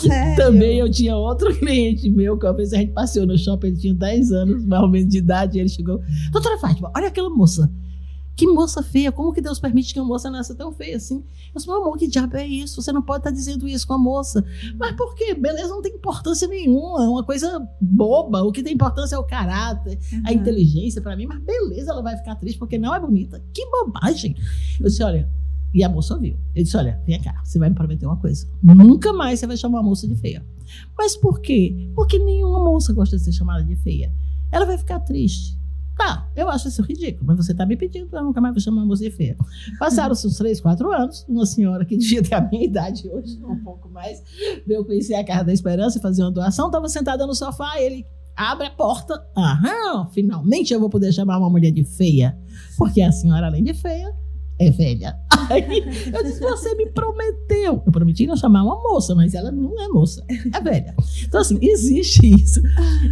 [0.00, 0.36] Sério?
[0.36, 3.76] também eu tinha outro cliente meu, que uma vez a gente passeou no shopping, ele
[3.76, 6.00] tinha 10 anos, mais ou menos de idade, e ele chegou,
[6.30, 7.68] doutora Fátima, olha aquela moça.
[8.36, 11.16] Que moça feia, como que Deus permite que uma moça nasça tão feia assim?
[11.18, 12.82] Eu disse, meu amor, que diabo é isso?
[12.82, 14.44] Você não pode estar dizendo isso com a moça.
[14.76, 15.34] Mas por quê?
[15.34, 18.42] Beleza não tem importância nenhuma, é uma coisa boba.
[18.42, 20.36] O que tem importância é o caráter, a Uhum.
[20.36, 23.40] inteligência para mim, mas beleza, ela vai ficar triste porque não é bonita.
[23.54, 24.34] Que bobagem.
[24.80, 25.30] Eu disse, olha,
[25.72, 26.36] e a moça ouviu.
[26.54, 28.46] Ele disse, olha, vem cá, você vai me prometer uma coisa.
[28.62, 30.44] Nunca mais você vai chamar uma moça de feia.
[30.98, 31.90] Mas por quê?
[31.94, 34.12] Porque nenhuma moça gosta de ser chamada de feia.
[34.50, 35.56] Ela vai ficar triste.
[35.96, 38.84] Tá, eu acho isso ridículo, mas você está me pedindo, eu nunca mais vou chamar
[38.96, 39.36] de feia.
[39.78, 43.62] Passaram-se uns três, quatro anos, uma senhora que devia ter a minha idade hoje, um
[43.62, 44.22] pouco mais,
[44.66, 48.04] veio conhecer a Casa da Esperança e fazer uma doação, estava sentada no sofá, ele
[48.36, 52.36] abre a porta, aham, finalmente eu vou poder chamar uma mulher de feia,
[52.76, 54.12] porque a senhora, além de feia,
[54.58, 55.16] é velha.
[55.50, 55.82] Aí
[56.12, 57.82] eu disse, você me prometeu.
[57.84, 60.94] Eu prometi não chamar uma moça, mas ela não é moça, é velha.
[61.26, 62.60] Então, assim, existe isso.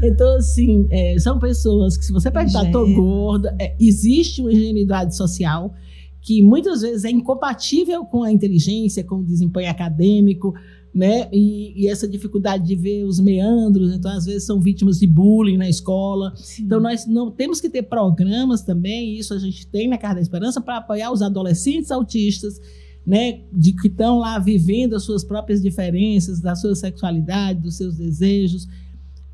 [0.02, 5.16] Então, assim, é, são pessoas que, se você perguntar, tô gorda, é, existe uma ingenuidade
[5.16, 5.74] social
[6.20, 10.54] que muitas vezes é incompatível com a inteligência, com o desempenho acadêmico,
[10.94, 11.28] né?
[11.32, 15.56] E, e essa dificuldade de ver os meandros, então às vezes são vítimas de bullying
[15.56, 16.34] na escola.
[16.60, 20.20] Então nós não temos que ter programas também, isso a gente tem na Casa da
[20.20, 22.60] Esperança para apoiar os adolescentes autistas,
[23.06, 27.96] né, de que estão lá vivendo as suas próprias diferenças, da sua sexualidade, dos seus
[27.96, 28.68] desejos,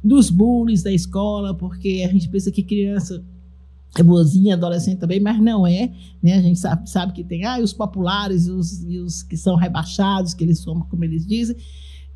[0.03, 3.23] dos bullies da escola, porque a gente pensa que criança
[3.97, 6.35] é boazinha, adolescente também, mas não é, né?
[6.35, 9.57] A gente sabe, sabe que tem ah, os populares e os, e os que são
[9.57, 11.57] rebaixados, que eles são, como eles dizem.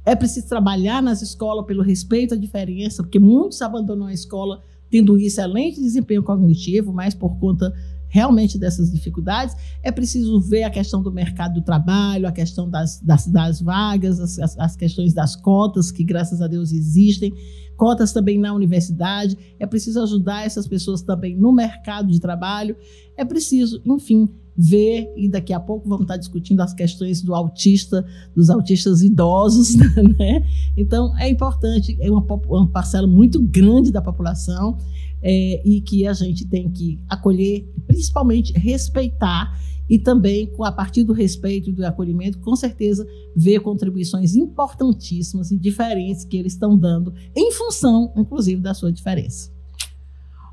[0.04, 5.14] É preciso trabalhar nas escolas pelo respeito à diferença, porque muitos abandonam a escola tendo
[5.14, 7.72] um excelente desempenho cognitivo, mas por conta
[8.12, 13.00] realmente dessas dificuldades, é preciso ver a questão do mercado do trabalho, a questão das,
[13.00, 17.32] das, das vagas, as, as questões das cotas, que graças a Deus existem,
[17.74, 22.76] cotas também na universidade, é preciso ajudar essas pessoas também no mercado de trabalho,
[23.16, 28.04] é preciso, enfim, ver, e daqui a pouco vamos estar discutindo as questões do autista,
[28.36, 29.74] dos autistas idosos,
[30.18, 30.46] né?
[30.76, 34.76] Então, é importante, é uma, uma parcela muito grande da população,
[35.22, 39.52] é, e que a gente tem que acolher, principalmente respeitar
[39.88, 43.06] e também, a partir do respeito e do acolhimento, com certeza,
[43.36, 49.50] ver contribuições importantíssimas e diferentes que eles estão dando, em função, inclusive, da sua diferença.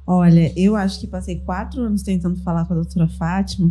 [0.06, 3.70] Olha, eu acho que passei quatro anos tentando falar com a doutora Fátima,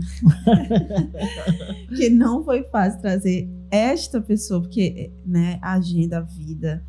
[1.97, 6.83] que não foi fácil trazer esta pessoa, porque né, a agenda, a vida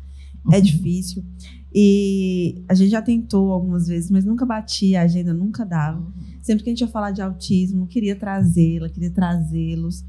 [0.52, 0.62] é uhum.
[0.62, 1.24] difícil.
[1.72, 6.00] E a gente já tentou algumas vezes, mas nunca batia, a agenda nunca dava.
[6.00, 6.12] Uhum.
[6.42, 10.04] Sempre que a gente ia falar de autismo, queria trazê-la, queria trazê-los,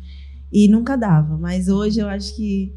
[0.52, 1.38] e nunca dava.
[1.38, 2.74] Mas hoje eu acho que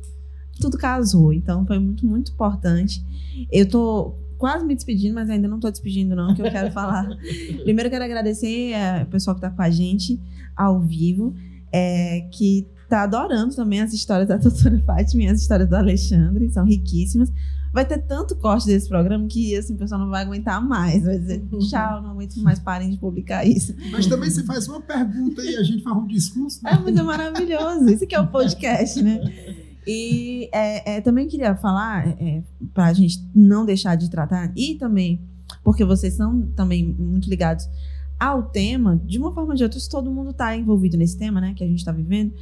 [0.61, 3.03] tudo casou, então foi muito, muito importante.
[3.51, 7.09] Eu tô quase me despedindo, mas ainda não tô despedindo, não, que eu quero falar.
[7.65, 10.21] Primeiro, eu quero agradecer o pessoal que está com a gente
[10.55, 11.35] ao vivo,
[11.73, 12.67] é, que
[12.97, 17.31] tá adorando também as histórias da doutora Fátima e as histórias do Alexandre, são riquíssimas
[17.75, 21.03] vai ter tanto corte desse programa que assim, o pessoal não vai aguentar mais.
[21.03, 21.59] Vai dizer, uhum.
[21.59, 23.75] tchau, não aguento mais, parem de publicar isso.
[23.91, 26.63] Mas também você faz uma pergunta e a gente faz um discurso.
[26.63, 26.71] Né?
[26.73, 27.91] É muito maravilhoso.
[27.91, 29.21] Isso que é o podcast, né?
[29.85, 34.77] E é, é, também queria falar, é, para a gente não deixar de tratar, e
[34.77, 35.21] também,
[35.65, 37.69] porque vocês são também muito ligados
[38.21, 41.41] ao tema, de uma forma ou de outra, se todo mundo está envolvido nesse tema,
[41.41, 42.33] né, que a gente está vivendo,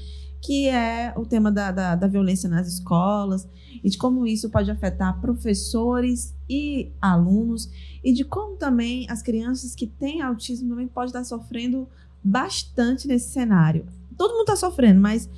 [0.42, 3.48] que é o tema da, da, da, violência nas escolas
[3.82, 7.70] e de como isso pode afetar professores e alunos
[8.02, 11.88] e de como também as crianças que têm autismo também podem estar sofrendo
[12.22, 13.86] bastante nesse cenário.
[14.18, 15.30] Todo mundo está sofrendo, mas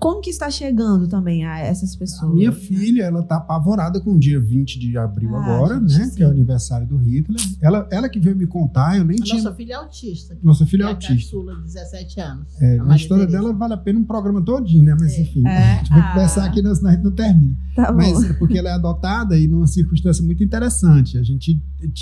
[0.00, 2.32] como que está chegando também a essas pessoas?
[2.32, 5.98] A minha filha, ela está apavorada com o dia 20 de abril ah, agora, gente,
[5.98, 6.04] né?
[6.06, 6.14] Sim.
[6.16, 7.38] Que é o aniversário do Hitler.
[7.60, 9.42] Ela, ela que veio me contar, eu nem a tinha...
[9.42, 10.38] Nossa filha é autista.
[10.42, 11.36] Nossa filha é, é autista.
[11.36, 12.62] Caçula, 17 anos.
[12.62, 13.44] É, a, a história Tereza.
[13.44, 14.96] dela vale a pena um programa todinho, né?
[14.98, 15.20] Mas é.
[15.20, 15.56] enfim, é.
[15.56, 16.12] a gente vai ah.
[16.14, 17.56] conversar aqui, nós, a gente não termina.
[17.76, 21.18] Tá Mas é porque ela é adotada e numa circunstância muito interessante.
[21.18, 21.60] A gente,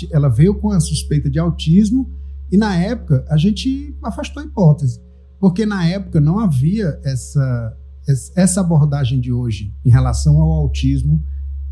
[0.09, 2.09] ela veio com a suspeita de autismo
[2.49, 5.01] e na época a gente afastou a hipótese.
[5.39, 7.77] Porque na época não havia essa
[8.35, 11.23] essa abordagem de hoje em relação ao autismo,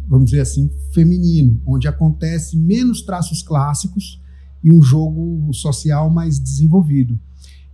[0.07, 4.21] vamos dizer assim, feminino, onde acontece menos traços clássicos
[4.63, 7.19] e um jogo social mais desenvolvido.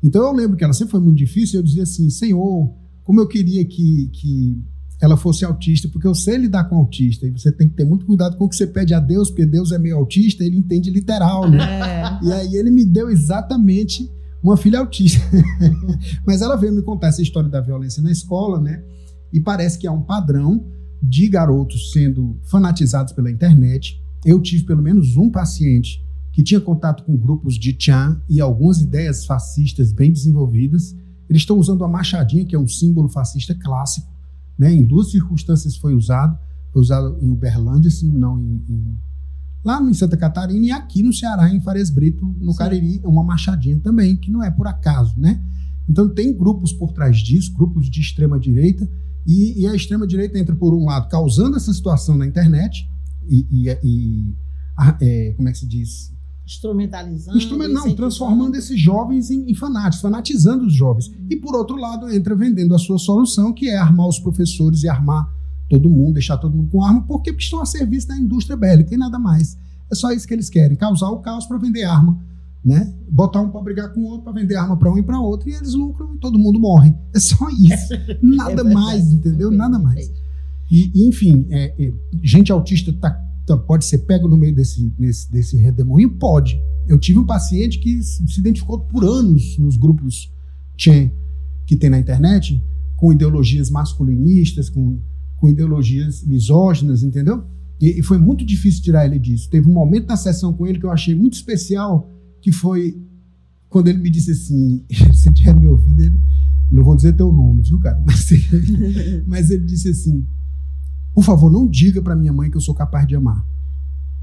[0.01, 3.28] Então eu lembro que ela sempre foi muito difícil, eu dizia assim, Senhor, como eu
[3.28, 4.61] queria que, que
[5.01, 8.05] ela fosse autista, porque eu sei lidar com autista, e você tem que ter muito
[8.05, 10.89] cuidado com o que você pede a Deus, porque Deus é meio autista, ele entende
[10.89, 11.59] literal, né?
[11.61, 12.26] É.
[12.26, 14.09] E aí ele me deu exatamente
[14.44, 15.26] uma filha autista.
[16.28, 18.84] Mas ela veio me contar essa história da violência na escola, né?
[19.32, 20.68] E parece que há um padrão
[21.02, 24.02] de garotos sendo fanatizados pela internet.
[24.26, 28.82] Eu tive pelo menos um paciente que tinha contato com grupos de Chan e algumas
[28.82, 30.96] ideias fascistas bem desenvolvidas.
[31.30, 34.12] Eles estão usando a machadinha, que é um símbolo fascista clássico.
[34.58, 34.74] Né?
[34.74, 36.38] Em duas circunstâncias foi usado.
[36.72, 38.98] Foi usado em Uberlândia, se não em, em
[39.64, 42.57] lá em Santa Catarina e aqui no Ceará, em Farias Brito, no Sim.
[42.57, 45.41] Cariri, uma machadinha também, que não é por acaso, né?
[45.88, 48.89] Então tem grupos por trás disso, grupos de extrema direita,
[49.26, 52.86] e, e a extrema direita entra por um lado causando essa situação na internet
[53.30, 54.36] e, e, e
[54.99, 56.14] é, como é que se diz?
[56.45, 57.38] Instrumentalizando.
[57.38, 61.09] Instrument, não, transformando esses jovens em, em fanáticos, fanatizando os jovens.
[61.30, 64.89] E por outro lado entra vendendo a sua solução, que é armar os professores e
[64.89, 65.26] armar
[65.74, 68.97] todo mundo, deixar todo mundo com arma, porque estão a serviço da indústria bélica e
[68.97, 69.57] nada mais.
[69.91, 72.19] É só isso que eles querem, causar o caos para vender arma,
[72.63, 72.93] né?
[73.09, 75.49] Botar um para brigar com o outro, para vender arma para um e para outro,
[75.49, 76.93] e eles lucram e todo mundo morre.
[77.13, 77.93] É só isso.
[78.21, 79.49] Nada é mais, entendeu?
[79.49, 80.11] Nada mais.
[80.69, 83.11] E, enfim, é, é, gente autista tá,
[83.45, 86.11] tá, pode ser pego no meio desse, desse, desse redemoinho?
[86.11, 86.61] Pode.
[86.88, 90.32] Eu tive um paciente que se identificou por anos nos grupos
[90.78, 91.11] Chen
[91.65, 92.61] que tem na internet,
[92.95, 94.99] com ideologias masculinistas, com
[95.44, 97.44] com ideologias misóginas, entendeu?
[97.82, 99.50] E, e, foi muito difícil tirar ele disso.
[99.50, 102.10] Teve um momento na sessão com ele que eu achei muito especial,
[102.41, 102.98] que foi
[103.68, 106.18] quando ele me disse assim, se estiver me ouvindo, ele,
[106.72, 108.02] não vou dizer teu nome, viu, cara?
[108.08, 108.30] Mas,
[109.28, 110.26] mas ele disse assim,
[111.14, 113.46] por favor, não diga para minha mãe que eu sou capaz de amar.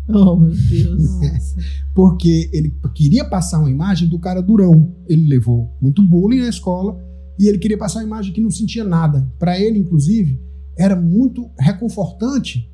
[0.09, 1.55] Oh, meu Deus.
[1.95, 4.97] Porque ele queria passar uma imagem do cara durão.
[5.07, 6.99] Ele levou muito bullying na escola
[7.39, 9.31] e ele queria passar uma imagem que não sentia nada.
[9.39, 10.41] Para ele, inclusive,
[10.81, 12.67] era muito reconfortante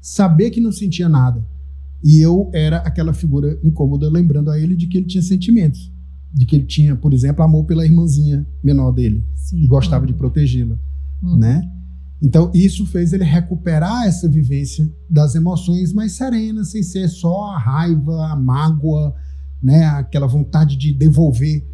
[0.00, 1.46] saber que não sentia nada.
[2.02, 5.92] E eu era aquela figura incômoda, lembrando a ele de que ele tinha sentimentos.
[6.32, 9.22] De que ele tinha, por exemplo, amor pela irmãzinha menor dele.
[9.34, 9.58] Sim.
[9.58, 10.78] E gostava de protegê-la,
[11.22, 11.36] Hum.
[11.36, 11.70] né?
[12.22, 17.58] Então, isso fez ele recuperar essa vivência das emoções mais serenas, sem ser só a
[17.58, 19.14] raiva, a mágoa,
[19.62, 19.84] né?
[19.84, 21.66] aquela vontade de devolver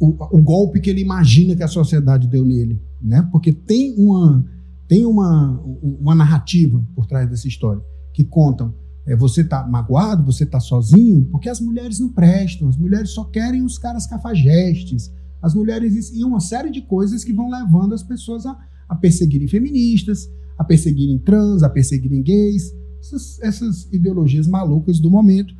[0.00, 2.80] o, o golpe que ele imagina que a sociedade deu nele.
[3.00, 3.28] Né?
[3.32, 4.44] Porque tem uma,
[4.88, 7.82] tem uma, uma narrativa por trás dessa história
[8.12, 8.74] que contam.
[9.06, 13.24] É, você tá magoado, você tá sozinho, porque as mulheres não prestam, as mulheres só
[13.24, 18.02] querem os caras cafajestes, as mulheres e uma série de coisas que vão levando as
[18.02, 18.58] pessoas a,
[18.88, 20.28] a perseguirem feministas,
[20.58, 25.54] a perseguirem trans, a perseguirem gays, essas, essas ideologias malucas do momento,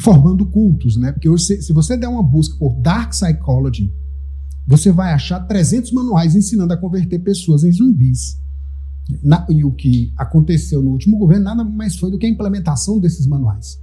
[0.00, 1.10] formando cultos, né?
[1.12, 3.92] Porque hoje, se, se você der uma busca por Dark Psychology,
[4.66, 8.40] você vai achar 300 manuais ensinando a converter pessoas em zumbis.
[9.22, 13.00] Na- e o que aconteceu no último governo nada mais foi do que a implementação
[13.00, 13.81] desses manuais.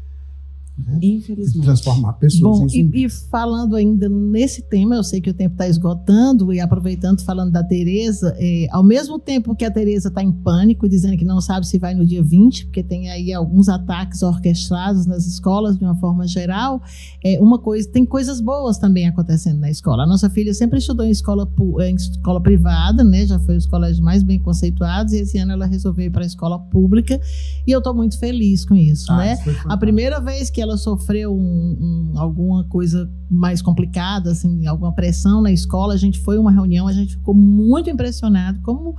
[0.85, 0.99] Né?
[1.01, 1.65] Infelizmente.
[1.65, 5.53] transformar pessoas Bom, em e, e falando ainda nesse tema, eu sei que o tempo
[5.53, 10.23] está esgotando, e aproveitando, falando da Tereza, é, ao mesmo tempo que a Tereza está
[10.23, 13.69] em pânico, dizendo que não sabe se vai no dia 20, porque tem aí alguns
[13.69, 16.81] ataques orquestrados nas escolas de uma forma geral,
[17.23, 20.03] é, uma coisa, tem coisas boas também acontecendo na escola.
[20.03, 23.25] A nossa filha sempre estudou em escola, pu- em escola privada, né?
[23.25, 26.27] Já foi os colégios mais bem conceituados, e esse ano ela resolveu ir para a
[26.27, 27.19] escola pública,
[27.67, 29.37] e eu estou muito feliz com isso, Ah, né?
[29.67, 35.41] A primeira vez que ela sofreu um- um- alguma coisa mais complicada, assim, alguma pressão
[35.41, 38.95] na escola, a gente foi a uma reunião, a gente ficou muito impressionado como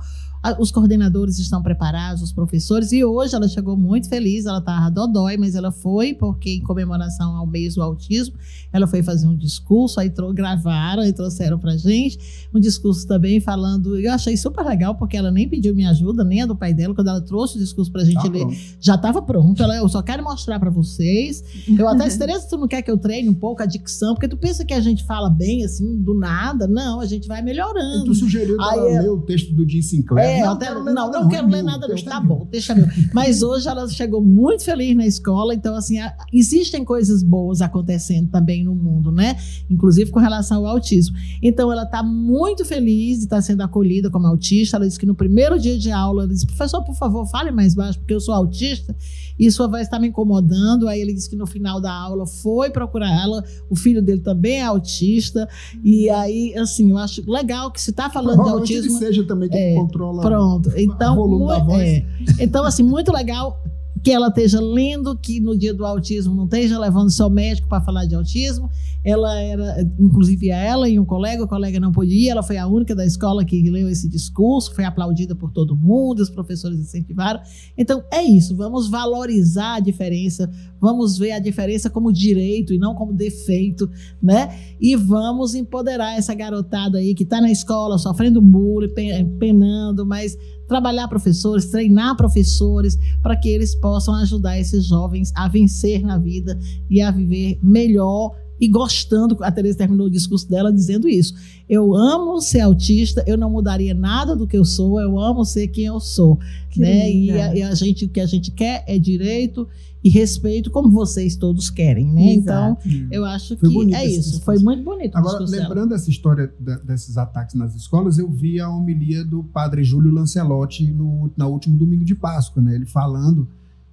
[0.59, 5.37] os coordenadores estão preparados, os professores, e hoje ela chegou muito feliz, ela estava dodói,
[5.37, 8.35] mas ela foi porque em comemoração ao mês do autismo,
[8.73, 12.17] ela foi fazer um discurso, aí gravaram e trouxeram pra gente,
[12.53, 16.41] um discurso também falando, eu achei super legal, porque ela nem pediu minha ajuda, nem
[16.41, 18.45] a do pai dela, quando ela trouxe o discurso pra gente Tá ler,
[18.79, 19.61] já estava pronto.
[19.61, 21.43] Ela, eu só quero mostrar para vocês.
[21.77, 24.13] Eu até Tereza, tu não quer que eu treine um pouco a dicção?
[24.13, 26.67] Porque tu pensa que a gente fala bem assim, do nada.
[26.67, 28.05] Não, a gente vai E melhorando.
[28.05, 30.29] tu sugeriu Aí ela eu- ler o texto do Jim Sinclair.
[30.29, 31.95] É, até, não, não, quero ler é nada, meu, não.
[31.95, 32.27] texto Tá é meu.
[32.27, 32.87] bom, deixa meu.
[33.13, 35.97] Mas hoje ela chegou muito feliz na escola, então, assim,
[36.31, 39.37] existem coisas boas acontecendo também no mundo, né?
[39.69, 41.15] Inclusive com relação ao autismo.
[41.41, 44.77] Então, ela tá muito feliz de estar sendo acolhida como autista.
[44.77, 47.73] Ela disse que no primeiro dia de aula, ela disse: professor, por favor, fale mais
[47.75, 48.95] baixo, porque eu sou autista
[49.39, 50.87] e sua voz está me incomodando.
[50.87, 54.57] Aí ele disse que no final da aula foi procurar ela, o filho dele também
[54.59, 55.47] é autista.
[55.83, 58.97] E aí, assim, eu acho legal que se está falando de autismo.
[58.99, 60.71] seja também quem É, controla Pronto.
[60.75, 61.81] Então, volume da mu- voz.
[61.81, 62.03] é.
[62.39, 63.61] então, assim, muito legal
[64.03, 67.81] que ela esteja lendo, que no dia do autismo não esteja levando seu médico para
[67.83, 68.69] falar de autismo.
[69.03, 72.67] Ela era, inclusive ela e um colega, o colega não podia ir, ela foi a
[72.67, 77.39] única da escola que leu esse discurso, foi aplaudida por todo mundo, os professores incentivaram.
[77.75, 80.47] Então, é isso, vamos valorizar a diferença,
[80.79, 83.89] vamos ver a diferença como direito e não como defeito,
[84.21, 84.55] né?
[84.79, 90.37] E vamos empoderar essa garotada aí que está na escola, sofrendo bullying, pe- penando, mas
[90.71, 96.57] trabalhar professores, treinar professores, para que eles possam ajudar esses jovens a vencer na vida
[96.89, 99.35] e a viver melhor e gostando.
[99.41, 101.33] A Teresa terminou o discurso dela dizendo isso.
[101.67, 105.67] Eu amo ser autista, eu não mudaria nada do que eu sou, eu amo ser
[105.69, 106.37] quem eu sou.
[106.69, 107.11] Que né?
[107.11, 109.67] E, a, e a gente, o que a gente quer é direito
[110.03, 112.33] e respeito, como vocês todos querem, né?
[112.33, 113.07] Então, Exato.
[113.11, 114.19] eu acho Foi que é isso.
[114.31, 114.41] discurso.
[114.45, 115.63] Foi muito bonito o Agora, discurso dela.
[115.67, 120.11] lembrando essa história da- desses ataques nas escolas, eu vi a homilia do padre Júlio
[120.11, 122.73] Lancelotti no na último domingo de Páscoa, né?
[122.75, 123.47] Ele falando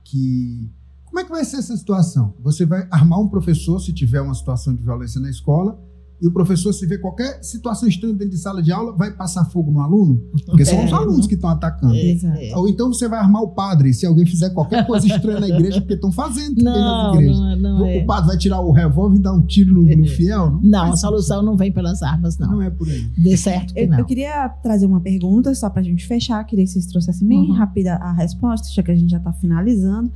[0.04, 0.66] que
[1.08, 2.34] como é que vai ser essa situação?
[2.42, 5.78] Você vai armar um professor se tiver uma situação de violência na escola
[6.20, 9.44] e o professor, se vê qualquer situação estranha dentro de sala de aula, vai passar
[9.44, 10.20] fogo no aluno?
[10.46, 10.84] Porque são É.
[10.86, 11.94] os alunos que estão atacando.
[11.94, 12.56] É, é.
[12.56, 15.80] Ou então você vai armar o padre se alguém fizer qualquer coisa estranha na igreja,
[15.80, 17.38] porque estão fazendo Não, nas igrejas.
[17.38, 17.98] não, não é.
[18.02, 20.58] O padre vai tirar o revólver e dar um tiro no, no fiel?
[20.60, 22.50] Não, a faz solução não vem pelas armas, não.
[22.50, 23.06] Não é por aí.
[23.16, 23.98] Dê certo que Eu, não.
[24.00, 26.42] eu queria trazer uma pergunta só pra gente fechar.
[26.42, 27.52] Queria que vocês trouxessem bem Uhum.
[27.52, 30.10] rápida a resposta, já que a gente já tá finalizando.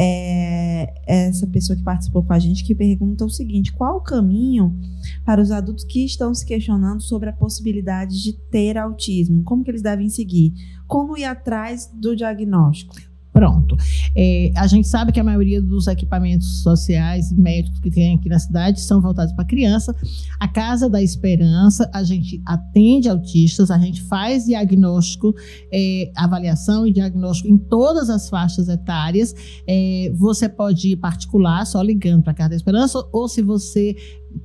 [0.00, 4.78] É, essa pessoa que participou com a gente que pergunta o seguinte: qual o caminho
[5.24, 9.42] para os adultos que estão se questionando sobre a possibilidade de ter autismo?
[9.42, 10.52] Como que eles devem seguir?
[10.86, 13.07] Como ir atrás do diagnóstico?
[13.38, 13.76] Pronto.
[14.16, 18.28] É, a gente sabe que a maioria dos equipamentos sociais e médicos que tem aqui
[18.28, 19.94] na cidade são voltados para criança.
[20.40, 25.32] A Casa da Esperança, a gente atende autistas, a gente faz diagnóstico,
[25.72, 29.32] é, avaliação e diagnóstico em todas as faixas etárias.
[29.68, 33.94] É, você pode ir particular, só ligando para a Casa da Esperança, ou se você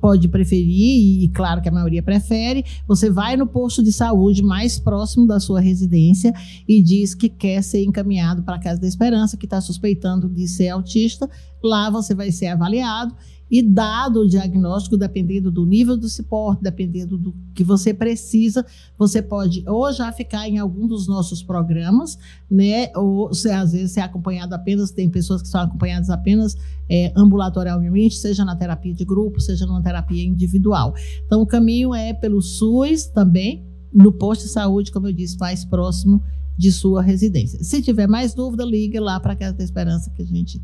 [0.00, 4.78] pode preferir, e claro que a maioria prefere, você vai no posto de saúde mais
[4.78, 6.32] próximo da sua residência
[6.68, 10.46] e diz que quer ser encaminhado para a Casa da Esperança, que está suspeitando de
[10.48, 11.28] ser autista.
[11.62, 13.14] Lá você vai ser avaliado
[13.50, 18.64] e dado o diagnóstico, dependendo do nível do suporte, dependendo do que você precisa,
[18.98, 22.18] você pode ou já ficar em algum dos nossos programas,
[22.50, 22.90] né?
[22.96, 26.56] Ou se às vezes ser acompanhado apenas, tem pessoas que são acompanhadas apenas
[26.88, 30.94] é, ambulatorialmente, seja na terapia de grupo, seja numa terapia individual.
[31.26, 35.64] Então, o caminho é pelo SUS também, no posto de saúde, como eu disse, mais
[35.64, 36.22] próximo
[36.56, 37.62] de sua residência.
[37.62, 40.60] Se tiver mais dúvida, ligue lá para a Casa da Esperança que a gente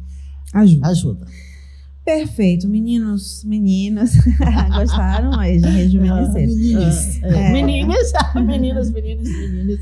[0.52, 0.88] ajuda.
[0.88, 1.26] ajuda.
[2.10, 4.14] Perfeito, meninos, meninas,
[4.74, 6.52] gostaram aí, já rejuvenesceram.
[7.22, 7.46] Ah, é.
[7.46, 7.52] é.
[7.52, 9.78] Meninas, meninas, meninas, meninas.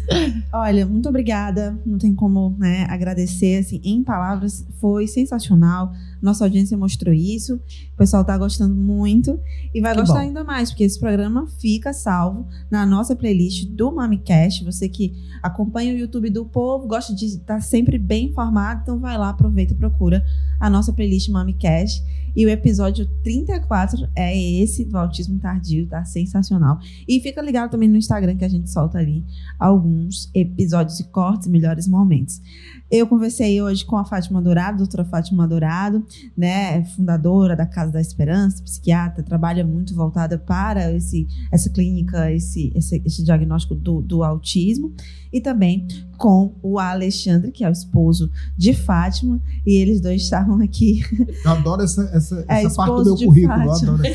[0.53, 5.91] Olha, muito obrigada, não tem como né, agradecer, assim, em palavras, foi sensacional,
[6.21, 9.39] nossa audiência mostrou isso, o pessoal tá gostando muito
[9.75, 10.21] e vai que gostar bom.
[10.21, 15.95] ainda mais, porque esse programa fica salvo na nossa playlist do MamiCast, você que acompanha
[15.95, 19.77] o YouTube do povo, gosta de estar sempre bem informado, então vai lá, aproveita e
[19.77, 20.25] procura
[20.61, 22.03] a nossa playlist MamiCast.
[22.37, 26.79] E o episódio 34 é esse do autismo tardio, tá sensacional.
[27.09, 29.25] E fica ligado também no Instagram que a gente solta ali
[29.59, 32.41] alguns episódios e cortes, melhores momentos.
[32.89, 36.05] Eu conversei hoje com a Fátima Dourado, doutora Fátima Dourado,
[36.37, 42.73] né, fundadora da Casa da Esperança, psiquiatra, trabalha muito voltada para esse, essa clínica, esse,
[42.75, 44.93] esse, esse diagnóstico do, do autismo,
[45.33, 45.87] e também
[46.17, 51.03] com o Alexandre, que é o esposo de Fátima, e eles dois estavam aqui.
[51.45, 53.71] Eu adoro essa, essa, é, essa parte do meu currículo.
[53.71, 54.03] Adoro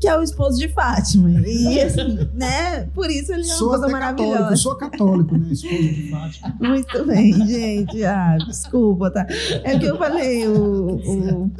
[0.00, 1.30] que é o esposo de Fátima.
[1.30, 2.82] E assim, né?
[2.94, 4.32] Por isso ele é uma coisa maravilhosa.
[4.32, 5.48] Católico, sou católico, né?
[5.52, 6.56] Esposo de Fátima.
[6.60, 8.04] Muito bem, gente.
[8.04, 9.25] Ah, desculpa, tá?
[9.64, 11.50] É que eu falei, o, o...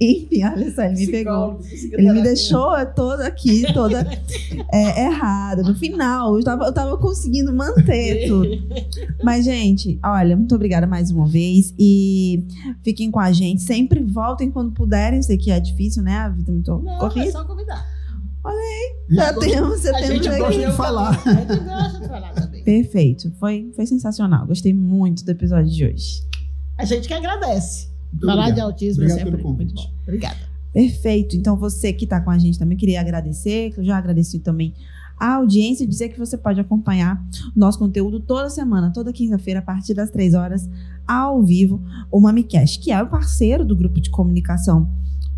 [0.00, 1.58] Enfim, olha só, ele me pegou.
[1.92, 4.06] Ele me deixou toda aqui, toda
[4.72, 5.62] é, errada.
[5.62, 8.50] No final, eu tava, eu tava conseguindo manter tudo.
[9.22, 11.72] Mas, gente, olha, muito obrigada mais uma vez.
[11.78, 12.44] E
[12.82, 13.62] fiquem com a gente.
[13.62, 15.22] Sempre voltem quando puderem.
[15.22, 16.18] Sei que é difícil, né?
[16.18, 17.28] A vida é muito Não, corrida.
[17.28, 17.96] é só convidar.
[18.44, 21.10] Olha aí, já temos gosta de falar.
[21.10, 22.62] A gente gosta de falar também.
[22.62, 24.46] Perfeito, foi, foi sensacional.
[24.46, 26.22] Gostei muito do episódio de hoje.
[26.78, 27.88] A gente que agradece.
[28.12, 28.54] Muito falar obrigado.
[28.54, 29.90] de autismo é obrigado é sempre muito bom.
[30.02, 30.38] Obrigada.
[30.72, 31.36] Perfeito.
[31.36, 34.74] Então, você que está com a gente também, queria agradecer, que eu já agradeci também
[35.18, 37.18] a audiência e dizer que você pode acompanhar
[37.54, 40.68] o nosso conteúdo toda semana, toda quinta-feira, a partir das três horas,
[41.06, 44.90] ao vivo, o MamiCast, que é o parceiro do grupo de comunicação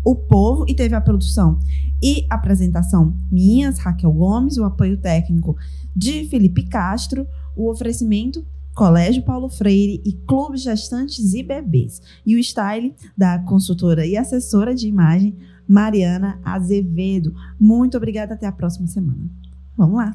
[0.03, 1.59] O Povo e teve a produção
[2.01, 5.55] e apresentação minhas, Raquel Gomes, o apoio técnico
[5.95, 7.25] de Felipe Castro,
[7.55, 8.45] o oferecimento
[8.79, 12.01] Colégio Paulo Freire e Clube Gestantes e Bebês.
[12.25, 17.35] E o style da consultora e assessora de imagem Mariana Azevedo.
[17.59, 19.29] Muito obrigada, até a próxima semana.
[19.75, 20.13] Vamos lá.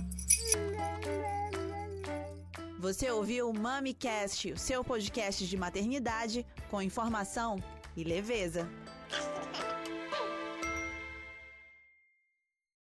[2.81, 7.59] Você ouviu o MamiCast, o seu podcast de maternidade com informação
[7.95, 8.67] e leveza.